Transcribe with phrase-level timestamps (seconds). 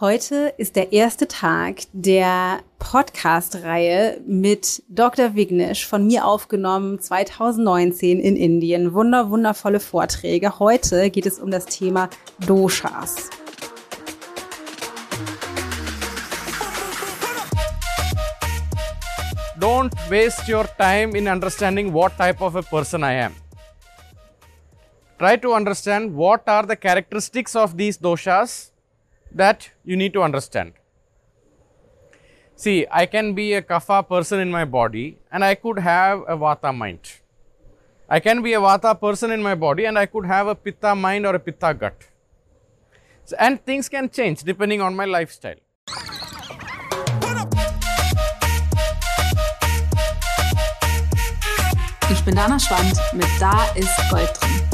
[0.00, 5.36] Heute ist der erste Tag der Podcast-Reihe mit Dr.
[5.36, 8.92] Vignesh von mir aufgenommen 2019 in Indien.
[8.92, 10.58] Wunder, wundervolle Vorträge.
[10.58, 12.10] Heute geht es um das Thema
[12.44, 13.30] Doshas.
[19.60, 23.32] Don't waste your time in understanding what type of a person I am.
[25.20, 28.73] Try to understand what are the characteristics of these doshas
[29.34, 30.72] that you need to understand.
[32.56, 36.36] See, I can be a kapha person in my body and I could have a
[36.36, 37.00] vata mind.
[38.08, 40.94] I can be a vata person in my body and I could have a pitta
[40.94, 41.94] mind or a pitta gut.
[43.24, 45.56] So, and things can change depending on my lifestyle.
[52.10, 54.73] Ich bin Dana Schwandt mit Da ist Gold drin.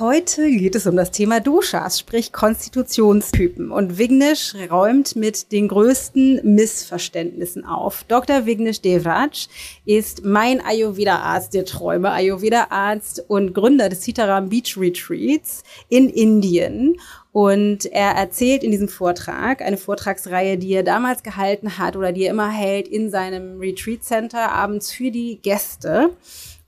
[0.00, 3.70] Heute geht es um das Thema Doshas, sprich Konstitutionstypen.
[3.70, 8.02] Und Vignesh räumt mit den größten Missverständnissen auf.
[8.08, 8.44] Dr.
[8.44, 9.46] Vignesh Devraj
[9.84, 16.96] ist mein Ayurveda-Arzt der Träume, Ayurveda-Arzt und Gründer des Sitaram Beach Retreats in Indien.
[17.30, 22.24] Und er erzählt in diesem Vortrag, eine Vortragsreihe, die er damals gehalten hat oder die
[22.24, 26.10] er immer hält in seinem Retreat Center abends für die Gäste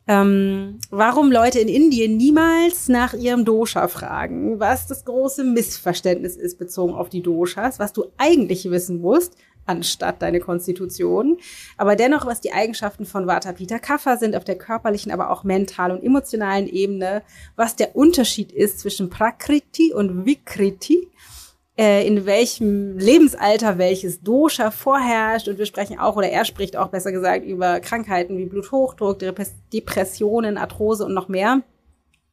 [0.09, 6.59] ähm, warum Leute in Indien niemals nach ihrem Dosha fragen, was das große Missverständnis ist
[6.59, 11.39] bezogen auf die Doshas, was du eigentlich wissen musst, anstatt deine Konstitution.
[11.77, 15.43] Aber dennoch, was die Eigenschaften von Vata Pitta Kapha sind auf der körperlichen, aber auch
[15.43, 17.23] mentalen und emotionalen Ebene,
[17.57, 21.09] was der Unterschied ist zwischen Prakriti und Vikriti
[21.79, 25.49] äh, in welchem Lebensalter welches Dosha vorherrscht.
[25.49, 29.19] Und wir sprechen auch, oder er spricht auch besser gesagt, über Krankheiten wie Bluthochdruck,
[29.73, 31.63] Depressionen, Arthrose und noch mehr.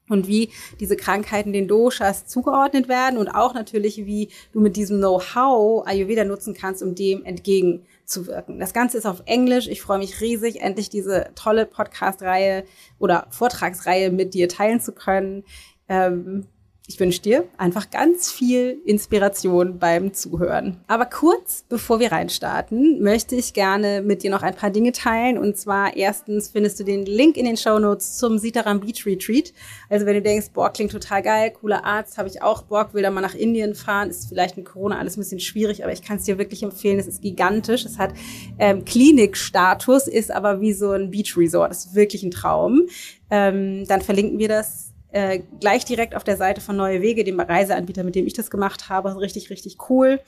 [0.09, 0.49] Und wie
[0.81, 6.25] diese Krankheiten den Doshas zugeordnet werden und auch natürlich, wie du mit diesem Know-how Ayurveda
[6.25, 8.59] nutzen kannst, um dem entgegenzuwirken.
[8.59, 9.67] Das Ganze ist auf Englisch.
[9.69, 12.65] Ich freue mich riesig, endlich diese tolle Podcast-Reihe
[12.99, 15.45] oder Vortragsreihe mit dir teilen zu können.
[15.87, 16.47] Ähm,
[16.85, 20.81] ich wünsche dir einfach ganz viel Inspiration beim Zuhören.
[20.87, 25.37] Aber kurz bevor wir reinstarten, möchte ich gerne mit dir noch ein paar Dinge teilen.
[25.37, 29.53] Und zwar erstens findest du den Link in den Show Notes zum Sitaram Beach Retreat.
[29.89, 33.01] Also wenn du denkst, boah, klingt total geil, cooler Arzt, habe ich auch Bock, will
[33.01, 36.01] da mal nach Indien fahren, ist vielleicht mit Corona alles ein bisschen schwierig, aber ich
[36.01, 36.99] kann es dir wirklich empfehlen.
[36.99, 37.85] Es ist gigantisch.
[37.85, 38.13] Es hat
[38.59, 41.71] ähm, Klinikstatus, ist aber wie so ein Beach Resort.
[41.71, 42.87] Das ist wirklich ein Traum.
[43.29, 47.39] Ähm, dann verlinken wir das äh, gleich direkt auf der Seite von Neue Wege, dem
[47.39, 49.19] Reiseanbieter, mit dem ich das gemacht habe.
[49.19, 50.19] Richtig, richtig cool.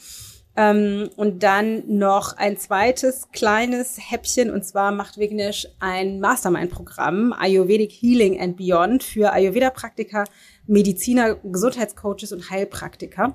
[0.55, 7.91] Ähm, und dann noch ein zweites kleines Häppchen und zwar macht Vignesh ein Mastermind-Programm Ayurvedic
[7.91, 10.23] Healing and Beyond für Ayurveda-Praktiker,
[10.65, 13.33] Mediziner, Gesundheitscoaches und Heilpraktiker.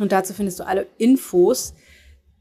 [0.00, 1.74] Und dazu findest du alle Infos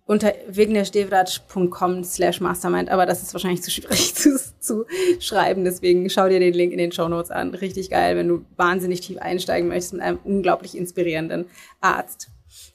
[0.06, 4.86] unter vigneshdevraj.com slash mastermind, aber das ist wahrscheinlich zu schwierig zu, zu
[5.20, 7.54] schreiben, deswegen schau dir den Link in den Show Notes an.
[7.54, 11.46] Richtig geil, wenn du wahnsinnig tief einsteigen möchtest mit einem unglaublich inspirierenden
[11.80, 12.30] Arzt.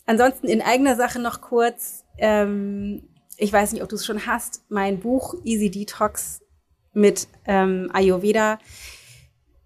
[0.06, 3.02] Ansonsten in eigener Sache noch kurz, ähm,
[3.36, 6.40] ich weiß nicht, ob du es schon hast, mein Buch Easy Detox
[6.94, 8.58] mit ähm, Ayurveda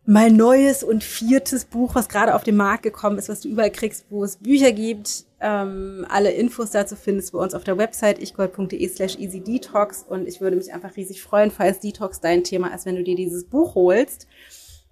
[0.04, 3.70] mein neues und viertes Buch, was gerade auf den Markt gekommen ist, was du überall
[3.70, 5.26] kriegst, wo es Bücher gibt.
[5.40, 10.26] Ähm, alle Infos dazu findest du bei uns auf der Website ichgold.de slash easydetox und
[10.26, 13.44] ich würde mich einfach riesig freuen, falls Detox dein Thema ist, wenn du dir dieses
[13.44, 14.26] Buch holst.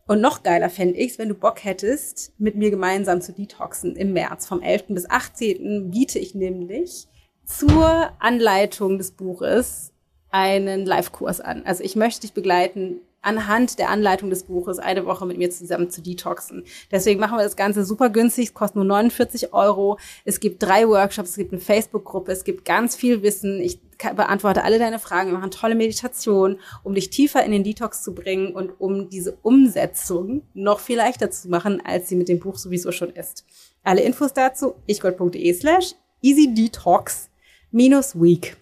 [0.06, 3.94] Und noch geiler fände ich es, wenn du Bock hättest, mit mir gemeinsam zu detoxen
[3.94, 4.46] im März.
[4.46, 4.86] Vom 11.
[4.88, 5.90] bis 18.
[5.90, 7.06] biete ich nämlich
[7.44, 9.92] zur Anleitung des Buches
[10.30, 11.64] einen Live-Kurs an.
[11.64, 15.90] Also ich möchte dich begleiten anhand der Anleitung des Buches eine Woche mit mir zusammen
[15.90, 16.64] zu detoxen.
[16.90, 18.48] Deswegen machen wir das Ganze super günstig.
[18.48, 19.98] Es kostet nur 49 Euro.
[20.24, 23.60] Es gibt drei Workshops, es gibt eine Facebook-Gruppe, es gibt ganz viel Wissen.
[23.60, 25.30] Ich beantworte alle deine Fragen.
[25.30, 29.36] Wir machen tolle Meditationen, um dich tiefer in den Detox zu bringen und um diese
[29.42, 33.44] Umsetzung noch viel leichter zu machen, als sie mit dem Buch sowieso schon ist.
[33.82, 37.28] Alle Infos dazu ichgold.de slash easydetox
[37.70, 38.56] minus week.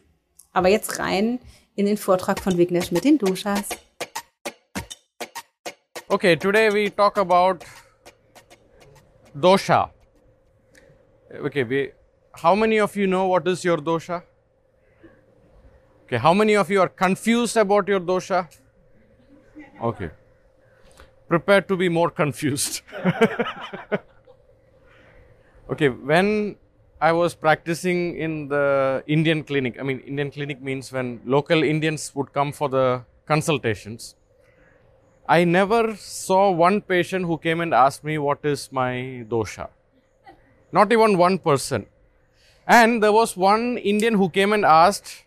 [0.52, 1.38] Aber jetzt rein
[1.76, 3.68] in den Vortrag von Vignesh mit den Doshas.
[6.10, 7.62] Okay, today we talk about
[9.38, 9.90] dosha.
[11.34, 11.90] Okay, we,
[12.32, 14.22] how many of you know what is your dosha?
[16.04, 18.48] Okay, how many of you are confused about your dosha?
[19.82, 20.08] Okay,
[21.28, 22.80] prepare to be more confused.
[25.70, 26.56] okay, when
[27.02, 32.12] I was practicing in the Indian clinic, I mean, Indian clinic means when local Indians
[32.14, 34.14] would come for the consultations
[35.28, 39.68] I never saw one patient who came and asked me what is my dosha.
[40.72, 41.84] Not even one person.
[42.66, 45.24] And there was one Indian who came and asked,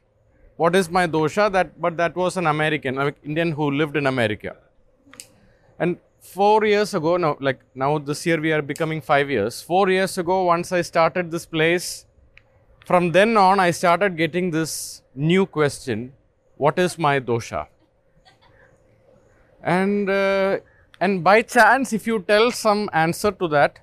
[0.55, 1.51] What is my dosha?
[1.51, 4.55] That, but that was an American, an Indian who lived in America.
[5.79, 9.61] And four years ago, now, like now this year we are becoming five years.
[9.61, 12.05] Four years ago, once I started this place,
[12.85, 16.13] from then on, I started getting this new question
[16.57, 17.67] What is my dosha?
[19.63, 20.59] And uh,
[20.99, 23.79] and by chance if you tell some answer to that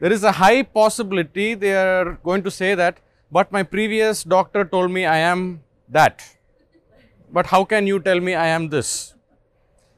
[0.00, 2.98] there is a high possibility they are going to say that
[3.30, 6.22] but my previous doctor told me i am that.
[7.32, 9.14] But how can you tell me i am this?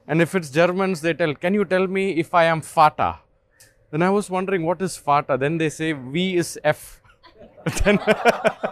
[0.07, 3.21] And if it's germans they tell can you tell me if i am fata?
[3.91, 5.37] Then i was wondering what is fata?
[5.39, 7.01] Then they say v is f.
[7.85, 7.99] Then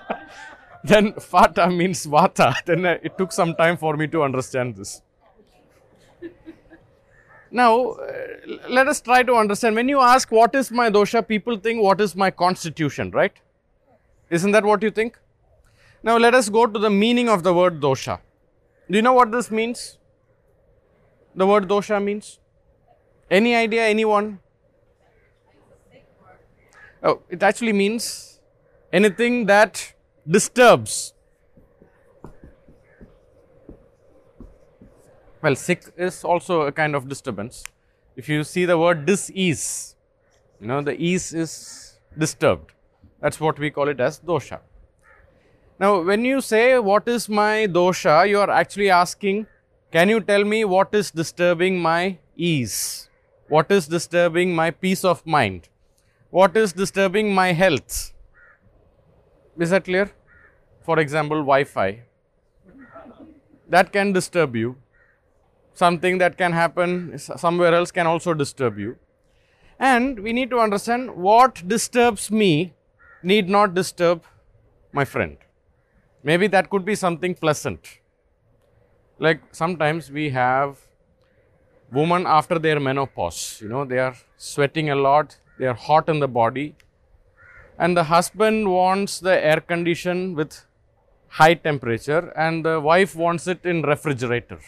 [0.85, 2.55] then fata means vata.
[2.67, 5.03] Then uh, it took some time for me to understand this
[7.51, 8.13] now, uh,
[8.69, 9.77] let us try to understand.
[9.77, 13.33] When you ask what is my dosha, people think what is my constitution, right?
[14.31, 15.19] Isn't that what you think?
[16.03, 18.21] Now, let us go to the meaning of the word dosha.
[18.91, 19.99] Do you know what this means?
[21.35, 22.39] The word dosha means?
[23.31, 24.41] Any idea, anyone?
[27.03, 28.41] Oh, it actually means
[28.93, 29.95] anything that
[30.29, 31.15] disturbs
[35.43, 37.65] Well, sick is also a kind of disturbance.
[38.15, 39.97] If you see the word dis-ease,
[40.61, 42.73] you know, the ease is disturbed.
[43.21, 44.61] That's what we call it as dosha.
[45.79, 48.29] Now, when you say, What is my dosha?
[48.29, 49.47] you are actually asking,
[49.91, 53.09] Can you tell me what is disturbing my ease?
[53.49, 55.69] What is disturbing my peace of mind?
[56.29, 58.13] What is disturbing my health?
[59.59, 60.11] Is that clear?
[60.83, 62.03] For example, Wi Fi.
[63.69, 64.77] That can disturb you
[65.83, 68.97] something that can happen somewhere else can also disturb you.
[69.93, 72.51] And we need to understand what disturbs me
[73.23, 74.25] need not disturb
[74.93, 75.37] my friend.
[76.23, 77.99] Maybe that could be something pleasant.
[79.27, 80.79] Like sometimes we have
[82.01, 86.21] women after their menopause, you know, they are sweating a lot, they are hot in
[86.25, 86.75] the body,
[87.79, 90.53] and the husband wants the air condition with
[91.41, 94.61] high temperature, and the wife wants it in refrigerator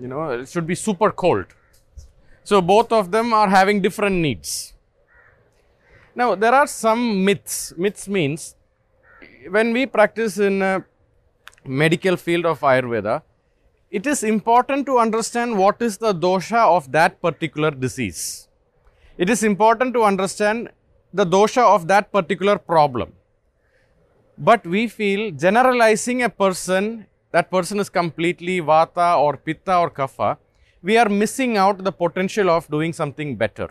[0.00, 1.46] you know it should be super cold.
[2.42, 4.74] So both of them are having different needs.
[6.14, 7.74] Now there are some myths.
[7.76, 8.54] Myths means
[9.48, 10.84] when we practice in a
[11.64, 13.22] medical field of ayurveda
[13.90, 18.48] it is important to understand what is the dosha of that particular disease.
[19.18, 20.70] It is important to understand
[21.12, 23.12] the dosha of that particular problem.
[24.38, 30.36] But we feel generalizing a person that person is completely vata or pitta or kapha,
[30.82, 33.70] we are missing out the potential of doing something better.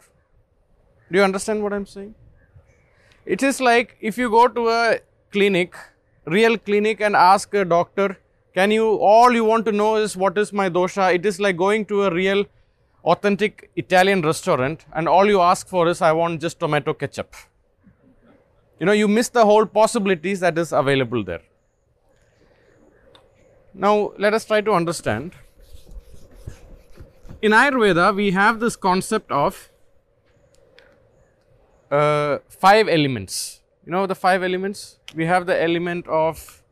[1.11, 2.15] Do you understand what I'm saying?
[3.25, 4.99] It is like if you go to a
[5.31, 5.75] clinic,
[6.25, 8.17] real clinic, and ask a doctor,
[8.53, 11.13] can you, all you want to know is what is my dosha?
[11.13, 12.45] It is like going to a real
[13.03, 17.33] authentic Italian restaurant and all you ask for is, I want just tomato ketchup.
[18.79, 21.41] You know, you miss the whole possibilities that is available there.
[23.73, 25.33] Now, let us try to understand.
[27.41, 29.69] In Ayurveda, we have this concept of
[31.91, 33.61] uh, five elements.
[33.85, 34.97] You know the five elements?
[35.15, 36.63] We have the element of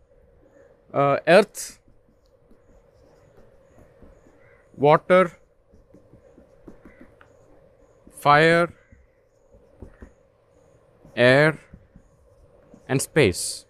[0.94, 1.80] uh, earth,
[4.75, 5.38] water,
[8.20, 8.74] fire,
[11.16, 11.60] air,
[12.89, 13.67] and space.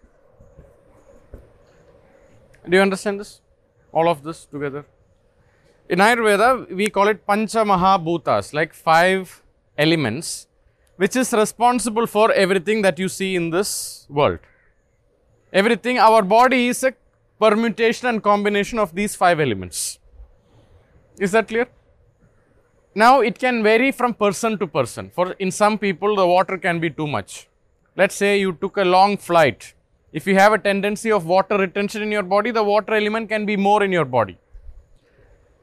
[2.68, 3.40] Do you understand this?
[3.92, 4.84] All of this together.
[5.88, 9.42] In Ayurveda, we call it Pancha Mahabhutas, like five
[9.78, 10.46] elements,
[10.96, 14.40] which is responsible for everything that you see in this world.
[15.50, 16.92] Everything, our body is a
[17.40, 19.98] permutation and combination of these five elements.
[21.18, 21.68] Is that clear?
[22.94, 25.10] Now, it can vary from person to person.
[25.14, 27.48] For in some people, the water can be too much.
[27.96, 29.72] Let's say you took a long flight
[30.12, 33.44] if you have a tendency of water retention in your body, the water element can
[33.44, 34.38] be more in your body.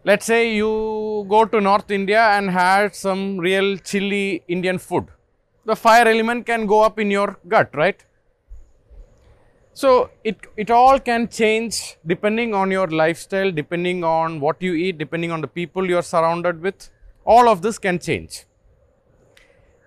[0.04, 5.08] Let's say you go to North India and had some real chilly Indian food.
[5.66, 8.04] The fire element can go up in your gut, right?
[9.74, 15.00] So, it, it all can change depending on your lifestyle, depending on what you eat,
[15.00, 16.90] depending on the people you are surrounded with.
[17.26, 18.46] All of this can change.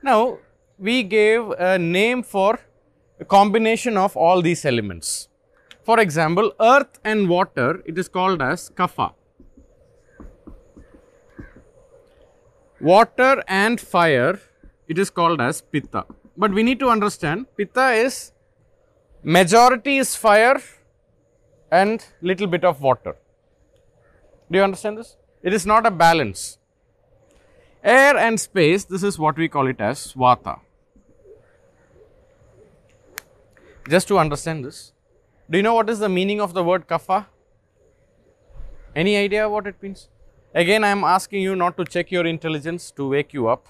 [0.03, 0.39] Now,
[0.79, 2.59] we gave a name for
[3.21, 5.29] a combination of all these elements.
[5.83, 9.13] For example, earth and water, it is called as kapha.
[12.81, 14.41] water and fire,
[14.87, 16.05] it is called as pitta.
[16.37, 18.33] But we need to understand pitta is
[19.23, 20.61] majority is fire
[21.71, 23.17] and little bit of water.
[24.51, 25.17] Do you understand this?
[25.43, 26.59] It is not a balance.
[27.83, 30.61] Air and space, this is what we call it as vata.
[33.89, 34.93] Just to understand this,
[35.49, 37.25] do you know what is the meaning of the word kapha?
[38.95, 40.09] Any idea what it means?
[40.55, 43.67] Again, I am asking you not to check your intelligence to wake you up.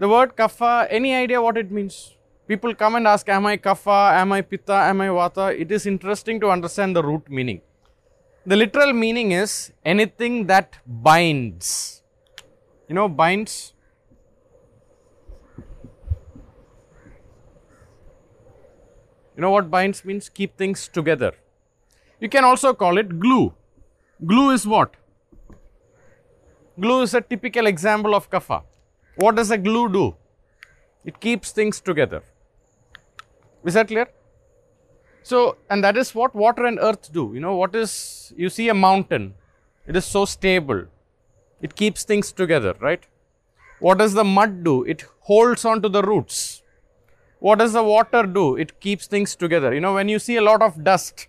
[0.00, 2.16] The word kapha, any idea what it means?
[2.48, 4.12] People come and ask, Am I kapha?
[4.20, 4.74] Am I pitta?
[4.74, 5.56] Am I vata?
[5.56, 7.60] It is interesting to understand the root meaning.
[8.44, 12.02] The literal meaning is anything that binds.
[12.88, 13.72] You know, binds?
[19.40, 20.28] You know what binds means?
[20.28, 21.32] Keep things together.
[22.20, 23.54] You can also call it glue.
[24.26, 24.96] Glue is what?
[26.78, 28.64] Glue is a typical example of kapha.
[29.14, 30.14] What does a glue do?
[31.06, 32.22] It keeps things together.
[33.64, 34.10] Is that clear?
[35.22, 37.30] So, and that is what water and earth do.
[37.32, 39.32] You know, what is, you see a mountain,
[39.86, 40.84] it is so stable,
[41.62, 43.06] it keeps things together, right?
[43.78, 44.84] What does the mud do?
[44.84, 46.59] It holds on to the roots.
[47.40, 48.56] What does the water do?
[48.56, 49.74] It keeps things together.
[49.74, 51.26] You know, when you see a lot of dust,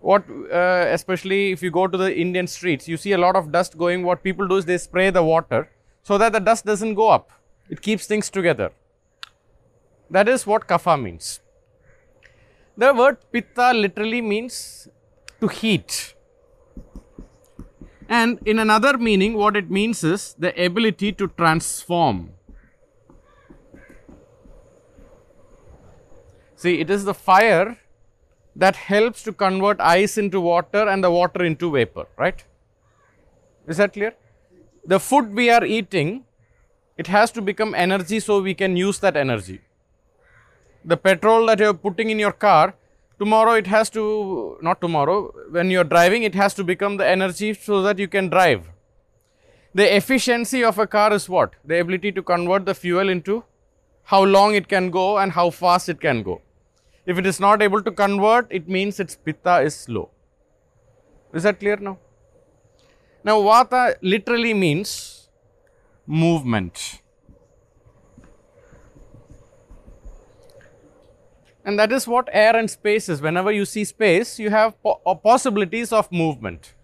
[0.00, 3.52] what, uh, especially if you go to the Indian streets, you see a lot of
[3.52, 5.70] dust going, what people do is they spray the water
[6.02, 7.30] so that the dust doesn't go up.
[7.68, 8.72] It keeps things together.
[10.10, 11.40] That is what kapha means.
[12.76, 14.88] The word pitta literally means
[15.40, 16.14] to heat.
[18.08, 22.32] And in another meaning, what it means is the ability to transform.
[26.62, 27.78] See, it is the fire
[28.54, 32.44] that helps to convert ice into water and the water into vapor, right?
[33.66, 34.14] Is that clear?
[34.84, 36.24] The food we are eating,
[36.96, 39.60] it has to become energy so we can use that energy
[40.84, 42.74] the petrol that you're putting in your car,
[43.18, 47.54] tomorrow it has to, not tomorrow, when you're driving, it has to become the energy
[47.54, 48.68] so that you can drive.
[49.74, 51.54] The efficiency of a car is what?
[51.64, 53.44] The ability to convert the fuel into
[54.04, 56.42] how long it can go and how fast it can go.
[57.04, 60.10] If it is not able to convert, it means its pitta is slow.
[61.34, 61.98] Is that clear now?
[63.24, 65.28] Now, vata literally means
[66.06, 67.00] movement.
[71.64, 73.22] And that is what air and space is.
[73.22, 76.74] Whenever you see space, you have po uh, possibilities of movement.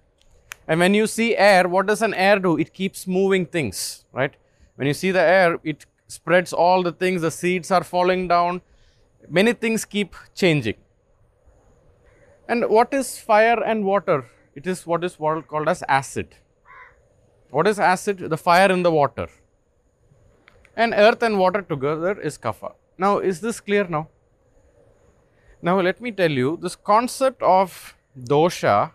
[0.68, 2.56] And when you see air, what does an air do?
[2.58, 4.34] It keeps moving things, right?
[4.76, 8.60] When you see the air, it spreads all the things, the seeds are falling down,
[9.28, 10.76] many things keep changing.
[12.48, 14.26] And what is fire and water?
[14.54, 16.34] It is what is world called as acid.
[17.50, 18.18] What is acid?
[18.18, 19.28] The fire in the water.
[20.76, 22.72] And earth and water together is kapha.
[22.96, 24.08] Now, is this clear now?
[25.60, 28.92] Now, let me tell you this concept of dosha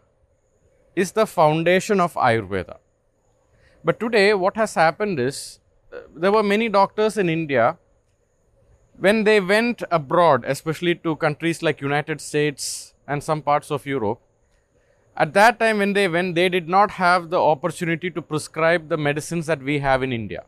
[0.96, 2.78] is the foundation of Ayurveda.
[3.84, 5.60] But today, what has happened is
[5.92, 7.78] uh, there were many doctors in India
[8.98, 14.20] when they went abroad, especially to countries like United States and some parts of Europe.
[15.16, 18.98] At that time, when they went, they did not have the opportunity to prescribe the
[18.98, 20.46] medicines that we have in India.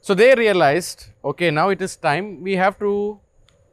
[0.00, 3.20] So they realized, okay, now it is time we have to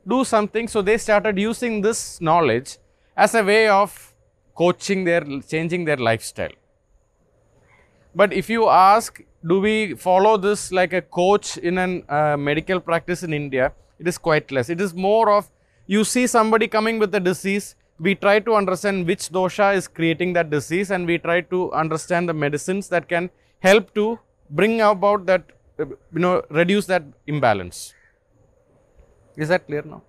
[0.07, 0.67] do something.
[0.67, 2.77] So they started using this knowledge
[3.15, 4.13] as a way of
[4.55, 6.51] coaching their, changing their lifestyle.
[8.15, 12.79] But if you ask, do we follow this like a coach in a uh, medical
[12.79, 13.73] practice in India?
[13.99, 14.69] It is quite less.
[14.69, 15.49] It is more of
[15.85, 20.33] you see somebody coming with a disease, we try to understand which dosha is creating
[20.33, 24.19] that disease and we try to understand the medicines that can help to
[24.49, 25.43] bring about that,
[25.77, 27.93] you know, reduce that imbalance.
[29.35, 30.01] Is that clear now?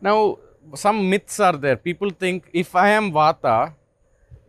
[0.00, 0.38] Now,
[0.74, 1.76] some myths are there.
[1.76, 3.72] People think if I am Vata,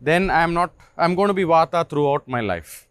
[0.00, 2.87] then I am not, I am going to be Vata throughout my life.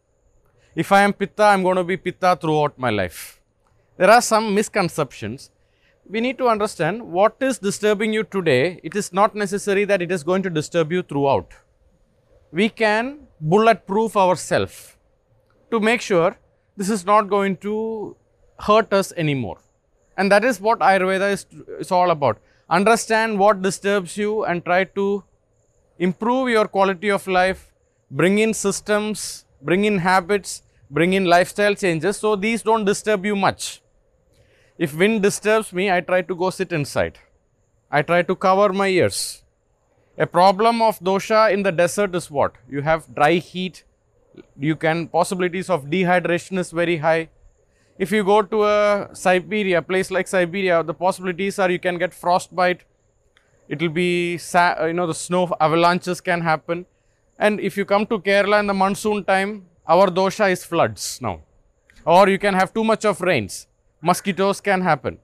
[0.81, 3.41] If I am Pitta, I am going to be Pitta throughout my life.
[3.97, 5.49] There are some misconceptions.
[6.07, 8.79] We need to understand what is disturbing you today.
[8.83, 11.55] It is not necessary that it is going to disturb you throughout.
[12.51, 14.95] We can bulletproof ourselves
[15.71, 16.37] to make sure
[16.75, 18.15] this is not going to
[18.59, 19.57] hurt us anymore.
[20.15, 21.47] And that is what Ayurveda is,
[21.79, 22.37] is all about.
[22.69, 25.23] Understand what disturbs you and try to
[25.97, 27.73] improve your quality of life,
[28.11, 33.35] bring in systems, bring in habits, bring in lifestyle changes so these don't disturb you
[33.35, 33.81] much.
[34.77, 37.17] If wind disturbs me, I try to go sit inside.
[37.89, 39.43] I try to cover my ears.
[40.17, 42.55] A problem of dosha in the desert is what?
[42.69, 43.83] You have dry heat,
[44.59, 47.29] You can possibilities of dehydration is very high.
[47.97, 52.13] If you go to a Siberia, place like Siberia, the possibilities are you can get
[52.13, 52.81] frostbite.
[53.67, 56.85] It will be, you know, the snow avalanches can happen.
[57.39, 61.41] And if you come to Kerala in the monsoon time, our dosha is floods now.
[62.05, 63.67] Or you can have too much of rains.
[64.01, 65.19] Mosquitoes can happen.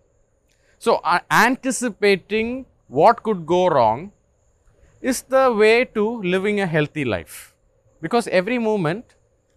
[0.80, 4.12] So, uh, anticipating what could go wrong
[5.02, 7.54] is the way to living a healthy life.
[8.02, 9.16] Because every moment,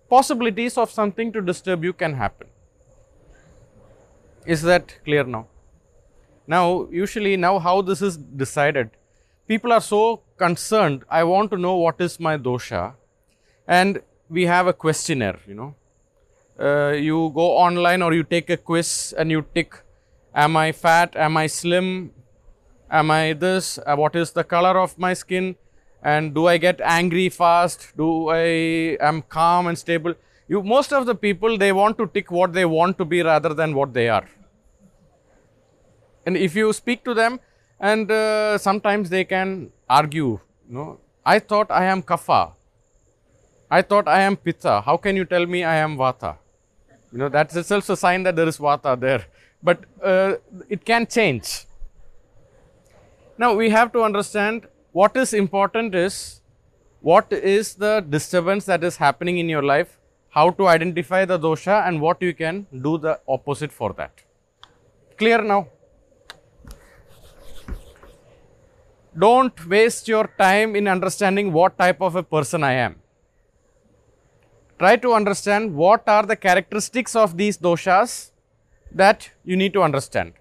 [0.09, 2.49] possibilities of something to disturb you can happen.
[4.45, 5.49] Is that clear now?
[6.47, 8.91] Now, usually, now how this is decided,
[9.49, 11.05] people are so concerned.
[11.11, 12.95] I want to know what is my dosha,
[13.67, 15.39] and we have a questionnaire.
[15.47, 15.75] You know,
[16.61, 19.75] uh, you go online or you take a quiz and you tick,
[20.35, 21.17] am I fat?
[21.17, 22.13] Am I slim?
[22.91, 23.79] Am I this?
[23.85, 25.57] Uh, what is the color of my skin?
[26.03, 27.97] And do I get angry fast?
[27.97, 30.15] Do I am calm and stable?
[30.49, 33.53] You most of the people they want to tick what they want to be rather
[33.55, 34.27] than what they are.
[36.25, 37.41] And if you speak to them,
[37.81, 42.53] and uh, sometimes they can argue, you know, I thought I am kapha.
[43.71, 44.81] I thought I am pitta.
[44.81, 46.37] How can you tell me I am vata?
[47.13, 49.25] You know, that's itself a sign that there is vata there.
[49.63, 50.35] But uh,
[50.69, 51.65] it can change.
[53.39, 56.41] Now we have to understand what is important is
[57.01, 59.99] what is the disturbance that is happening in your life,
[60.31, 64.13] how to identify the dosha, and what you can do the opposite for that.
[65.17, 65.69] Clear now?
[69.19, 72.97] Don't waste your time in understanding what type of a person I am.
[74.79, 78.31] Try to understand what are the characteristics of these doshas
[78.93, 80.35] that you need to understand.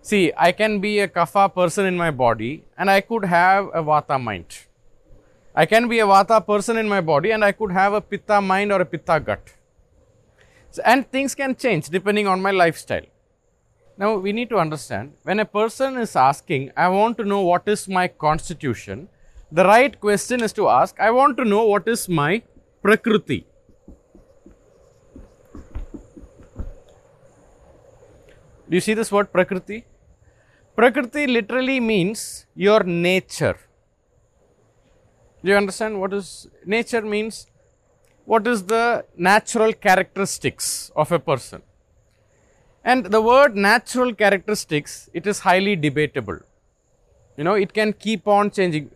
[0.00, 3.82] See, I can be a kapha person in my body and I could have a
[3.82, 4.46] vata mind.
[5.54, 8.40] I can be a vata person in my body and I could have a pitta
[8.40, 9.54] mind or a pitta gut.
[10.70, 13.06] So, and things can change depending on my lifestyle.
[13.98, 17.68] Now, we need to understand when a person is asking, I want to know what
[17.68, 19.08] is my constitution,
[19.50, 22.42] the right question is to ask, I want to know what is my
[22.82, 23.46] prakriti.
[28.68, 29.84] Do you see this word prakriti?
[30.74, 33.56] Prakriti literally means your nature.
[35.44, 37.46] Do you understand what is nature means?
[38.24, 41.62] What is the natural characteristics of a person?
[42.84, 46.38] And the word natural characteristics, it is highly debatable.
[47.36, 48.90] You know, it can keep on changing.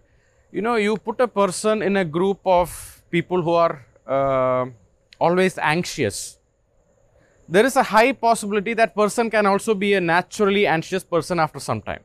[0.51, 4.67] You know, you put a person in a group of people who are uh,
[5.19, 6.39] always anxious.
[7.49, 11.61] There is a high possibility that person can also be a naturally anxious person after
[11.61, 12.03] some time.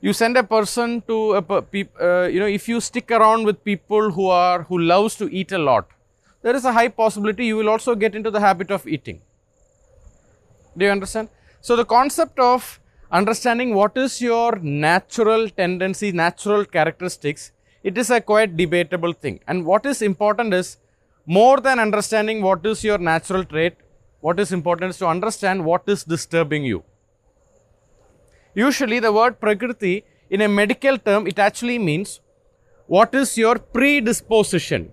[0.00, 4.10] You send a person to a uh, you know if you stick around with people
[4.10, 5.88] who are who loves to eat a lot,
[6.42, 9.22] there is a high possibility you will also get into the habit of eating.
[10.76, 11.30] Do you understand?
[11.62, 17.52] So, the concept of understanding what is your natural tendency, natural characteristics,
[17.84, 19.38] it is a quite debatable thing.
[19.46, 20.78] And what is important is
[21.26, 23.76] more than understanding what is your natural trait,
[24.20, 26.82] what is important is to understand what is disturbing you.
[28.54, 32.20] Usually, the word prakriti in a medical term, it actually means
[32.86, 34.92] what is your predisposition.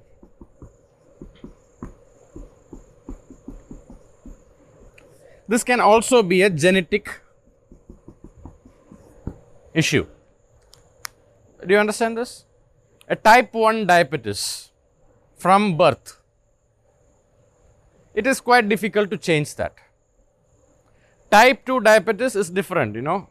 [5.47, 7.09] This can also be a genetic
[9.73, 10.05] issue.
[11.65, 12.45] Do you understand this?
[13.13, 14.71] A type 1 diabetes
[15.35, 16.17] from birth.
[18.13, 19.73] It is quite difficult to change that.
[21.29, 23.27] Type 2 diabetes is different, you know.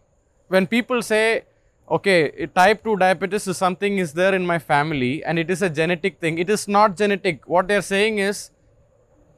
[0.49, 1.45] When people say,
[1.91, 5.71] okay, type 2 diabetes is something is there in my family and it is a
[5.71, 7.49] genetic thing, it is not genetic.
[7.49, 8.51] What they are saying is,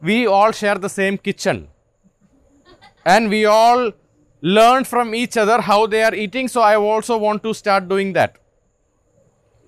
[0.00, 1.68] we all share the same kitchen
[3.04, 3.92] and we all
[4.40, 8.12] learn from each other how they are eating so i also want to start doing
[8.12, 8.38] that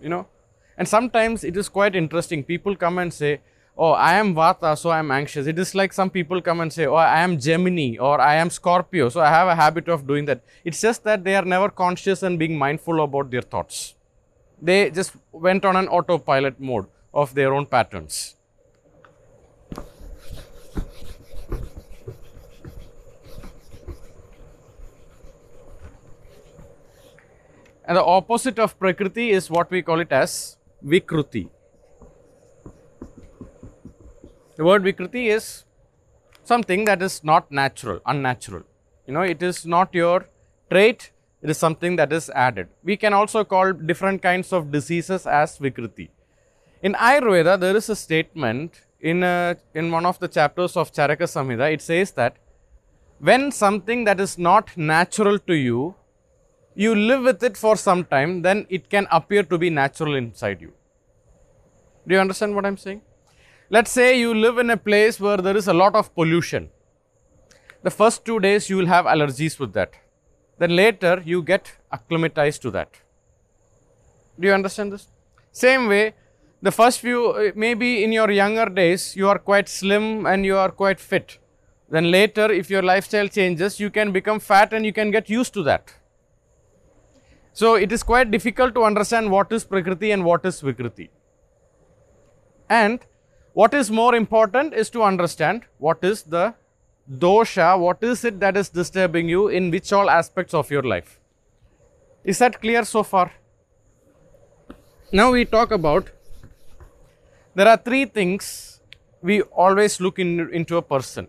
[0.02, 0.26] you know
[0.76, 2.42] and sometimes it is quite interesting.
[2.42, 3.40] People come and say
[3.76, 5.46] oh i am vata so i am anxious.
[5.46, 8.50] It is like some people come and say oh i am gemini or i am
[8.50, 10.42] scorpio so i have a habit of doing that.
[10.64, 13.94] It's just that they are never conscious and being mindful about their thoughts.
[14.62, 18.36] They just went on an autopilot mode of their own patterns.
[27.86, 31.48] And the opposite of Prakriti is what we call it as Vikruti.
[34.56, 35.64] The word Vikruti is
[36.44, 38.62] something that is not natural, unnatural.
[39.06, 40.26] You know, it is not your
[40.70, 41.10] trait,
[41.42, 42.68] it is something that is added.
[42.82, 46.10] We can also call different kinds of diseases as Vikruti.
[46.82, 51.22] In Ayurveda, there is a statement in, a, in one of the chapters of Charaka
[51.22, 51.72] Samhita.
[51.72, 52.36] It says that
[53.18, 55.94] when something that is not natural to you,
[56.74, 60.60] you live with it for some time, then it can appear to be natural inside
[60.60, 60.72] you.
[62.06, 63.02] Do you understand what I'm saying?
[63.70, 66.70] Let's say you live in a place where there is a lot of pollution.
[67.82, 69.92] The first two days you will have allergies with that.
[70.58, 72.90] Then later you get acclimatized to that.
[74.38, 75.08] Do you understand this?
[75.52, 76.14] Same way,
[76.60, 80.70] the first few, maybe in your younger days, you are quite slim and you are
[80.70, 81.38] quite fit.
[81.90, 85.52] Then later, if your lifestyle changes, you can become fat and you can get used
[85.54, 85.92] to that.
[87.54, 91.08] So, it is quite difficult to understand what is Prakriti and what is Vikriti.
[92.68, 92.98] And
[93.52, 96.54] what is more important is to understand what is the
[97.08, 101.20] dosha, what is it that is disturbing you in which all aspects of your life.
[102.24, 103.30] Is that clear so far?
[105.12, 106.10] Now we talk about
[107.54, 108.80] there are three things
[109.22, 111.28] we always look in, into a person.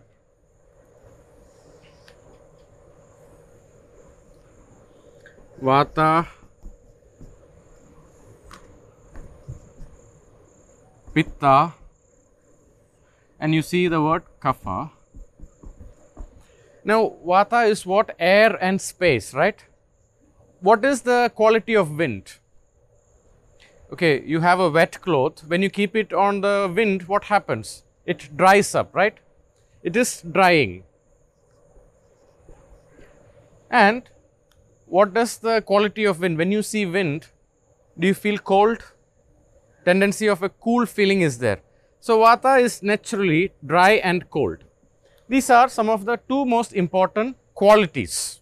[5.62, 6.26] Vata,
[11.14, 11.72] Pitta,
[13.40, 14.90] and you see the word Kapha.
[16.84, 18.14] Now, Vata is what?
[18.18, 19.64] Air and space, right?
[20.60, 22.34] What is the quality of wind?
[23.92, 25.42] Okay, you have a wet cloth.
[25.46, 27.84] When you keep it on the wind, what happens?
[28.04, 29.16] It dries up, right?
[29.82, 30.84] It is drying.
[33.70, 34.08] And
[34.86, 36.38] what does the quality of wind?
[36.38, 37.26] When you see wind,
[37.98, 38.82] do you feel cold?
[39.84, 41.60] Tendency of a cool feeling is there.
[42.00, 44.64] So, Vata is naturally dry and cold.
[45.28, 48.40] These are some of the two most important qualities.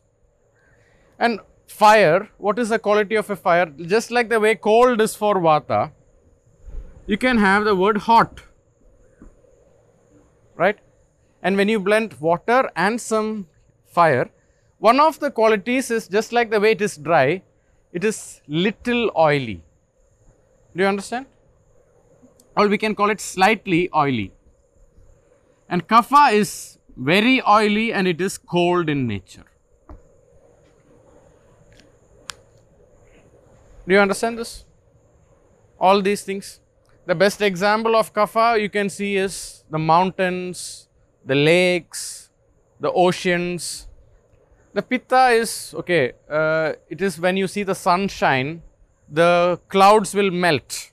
[1.18, 3.66] And fire, what is the quality of a fire?
[3.66, 5.92] Just like the way cold is for Vata,
[7.06, 8.40] you can have the word hot,
[10.56, 10.78] right?
[11.42, 13.46] And when you blend water and some
[13.86, 14.30] fire,
[14.84, 17.42] one of the qualities is just like the way it is dry,
[17.90, 19.62] it is little oily.
[20.76, 21.24] Do you understand?
[22.54, 24.32] Or we can call it slightly oily.
[25.70, 29.46] And kapha is very oily and it is cold in nature.
[33.88, 34.66] Do you understand this?
[35.80, 36.60] All these things.
[37.06, 40.88] The best example of kapha you can see is the mountains,
[41.24, 42.30] the lakes,
[42.80, 43.88] the oceans.
[44.74, 48.60] The pitta is okay, uh, it is when you see the sunshine,
[49.08, 50.90] the clouds will melt.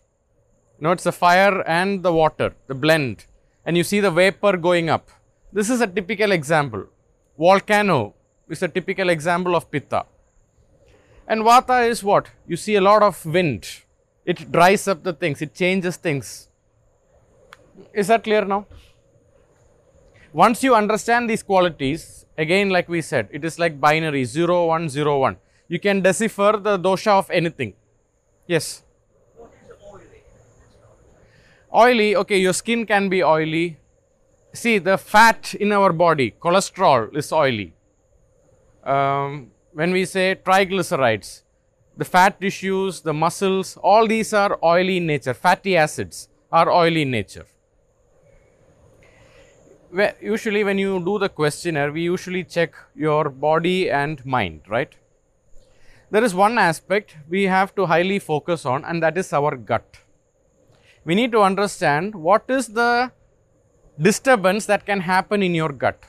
[0.78, 3.26] You know, it's the fire and the water, the blend,
[3.66, 5.10] and you see the vapor going up.
[5.52, 6.86] This is a typical example.
[7.40, 8.14] Volcano
[8.48, 10.06] is a typical example of pitta.
[11.28, 12.28] And vata is what?
[12.46, 13.68] You see a lot of wind.
[14.26, 16.50] It dries up the things, it changes things.
[17.94, 18.68] Is that clear now?
[20.32, 24.90] Once you understand these qualities, again, like we said, it is like binary 0, 1,
[24.90, 25.38] 0, 1.
[25.68, 27.74] You can decipher the dosha of anything.
[28.48, 28.84] Yes.
[31.74, 33.78] Oily, okay, your skin can be oily.
[34.54, 37.74] See, the fat in our body, cholesterol is oily.
[38.84, 41.44] Um, when we say triglycerides,
[41.96, 45.34] the fat tissues, the muscles, all these are oily in nature.
[45.34, 47.46] Fatty acids are oily in nature.
[50.22, 54.96] Usually, when you do the questionnaire, we usually check your body and mind, right?
[56.12, 59.98] There is one aspect we have to highly focus on, and that is our gut.
[61.04, 63.12] We need to understand what is the
[64.00, 66.02] disturbance that can happen in your gut.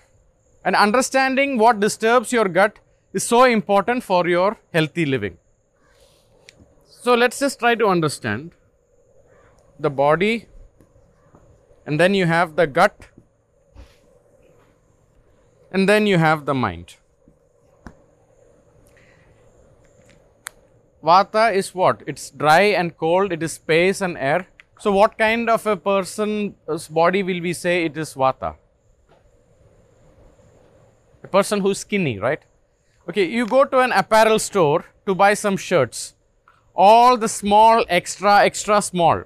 [0.64, 2.79] And understanding what disturbs your gut
[3.12, 5.38] is so important for your healthy living.
[6.88, 8.53] So, let us just try to understand
[9.81, 10.47] the body
[11.85, 13.09] and then you have the gut
[15.73, 16.97] and then you have the mind.
[21.03, 22.03] Vata is what?
[22.07, 24.47] It's dry and cold, it is space and air.
[24.79, 28.55] So, what kind of a person's body will we say it is Vata?
[31.25, 32.43] A person who's skinny, right?
[33.09, 36.15] Okay, you go to an apparel store to buy some shirts.
[36.75, 39.25] All the small, extra, extra small.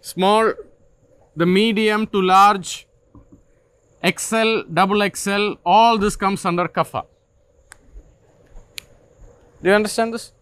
[0.00, 0.52] Small,
[1.36, 2.86] the medium to large,
[4.04, 7.04] XL, double XL, all this comes under kapha.
[9.62, 10.32] Do you understand this?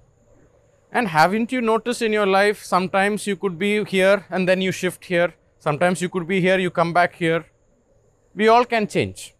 [0.92, 4.70] And haven't you noticed in your life sometimes you could be here and then you
[4.70, 7.46] shift here, sometimes you could be here, you come back here.
[8.34, 9.34] We all can change.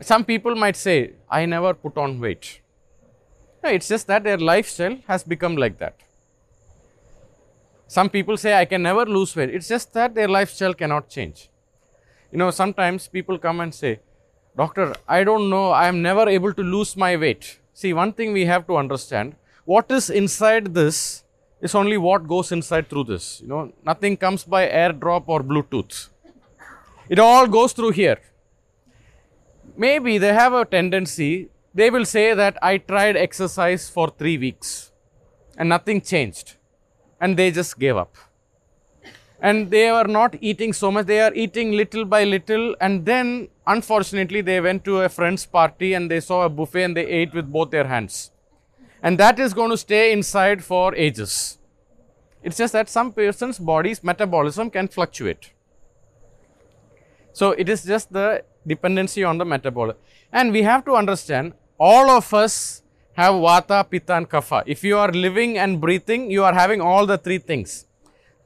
[0.00, 2.60] Some people might say, I never put on weight.
[3.62, 5.96] No, it's just that their lifestyle has become like that.
[7.86, 9.50] Some people say, I can never lose weight.
[9.50, 11.48] It's just that their lifestyle cannot change.
[12.36, 14.00] You know, sometimes people come and say,
[14.54, 17.60] Doctor, I don't know, I am never able to lose my weight.
[17.72, 21.24] See, one thing we have to understand what is inside this
[21.62, 23.40] is only what goes inside through this.
[23.40, 26.10] You know, nothing comes by airdrop or Bluetooth.
[27.08, 28.20] It all goes through here.
[29.74, 34.92] Maybe they have a tendency, they will say that I tried exercise for three weeks
[35.56, 36.56] and nothing changed
[37.18, 38.14] and they just gave up.
[39.40, 42.74] And they were not eating so much, they are eating little by little.
[42.80, 46.96] And then, unfortunately, they went to a friend's party and they saw a buffet and
[46.96, 48.30] they ate with both their hands.
[49.02, 51.58] And that is going to stay inside for ages.
[52.42, 55.50] It's just that some person's body's metabolism can fluctuate.
[57.32, 60.00] So, it is just the dependency on the metabolism.
[60.32, 62.82] And we have to understand all of us
[63.14, 64.62] have vata, pitta, and kapha.
[64.66, 67.85] If you are living and breathing, you are having all the three things.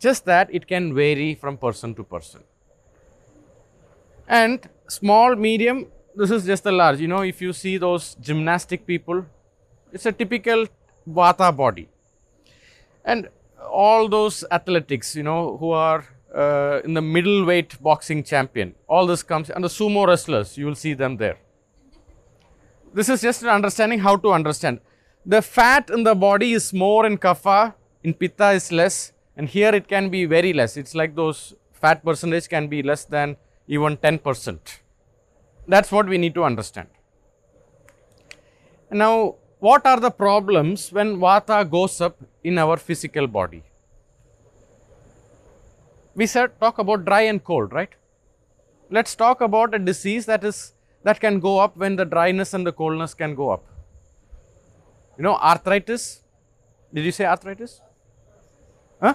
[0.01, 2.43] Just that it can vary from person to person.
[4.27, 5.87] And small, medium,
[6.17, 7.01] this is just the large.
[7.01, 9.25] You know, if you see those gymnastic people,
[9.93, 10.67] it's a typical
[11.09, 11.89] vata body.
[13.05, 13.29] And
[13.71, 19.23] all those athletics, you know, who are uh, in the middleweight boxing champion, all this
[19.23, 21.39] comes, and the sumo wrestlers, you will see them there
[22.93, 24.81] this is just an understanding how to understand.
[25.25, 29.75] The fat in the body is more in kapha, in pitta is less, and here
[29.75, 30.77] it can be very less.
[30.77, 34.59] It's like those fat percentage can be less than even 10%.
[35.67, 36.89] That's what we need to understand.
[38.91, 43.63] Now, what are the problems when vata goes up in our physical body?
[46.15, 47.95] We said talk about dry and cold, right?
[48.91, 52.67] Let's talk about a disease that is that can go up when the dryness and
[52.67, 53.65] the coldness can go up.
[55.17, 56.21] You know, arthritis.
[56.93, 57.81] Did you say arthritis?
[59.01, 59.15] Huh?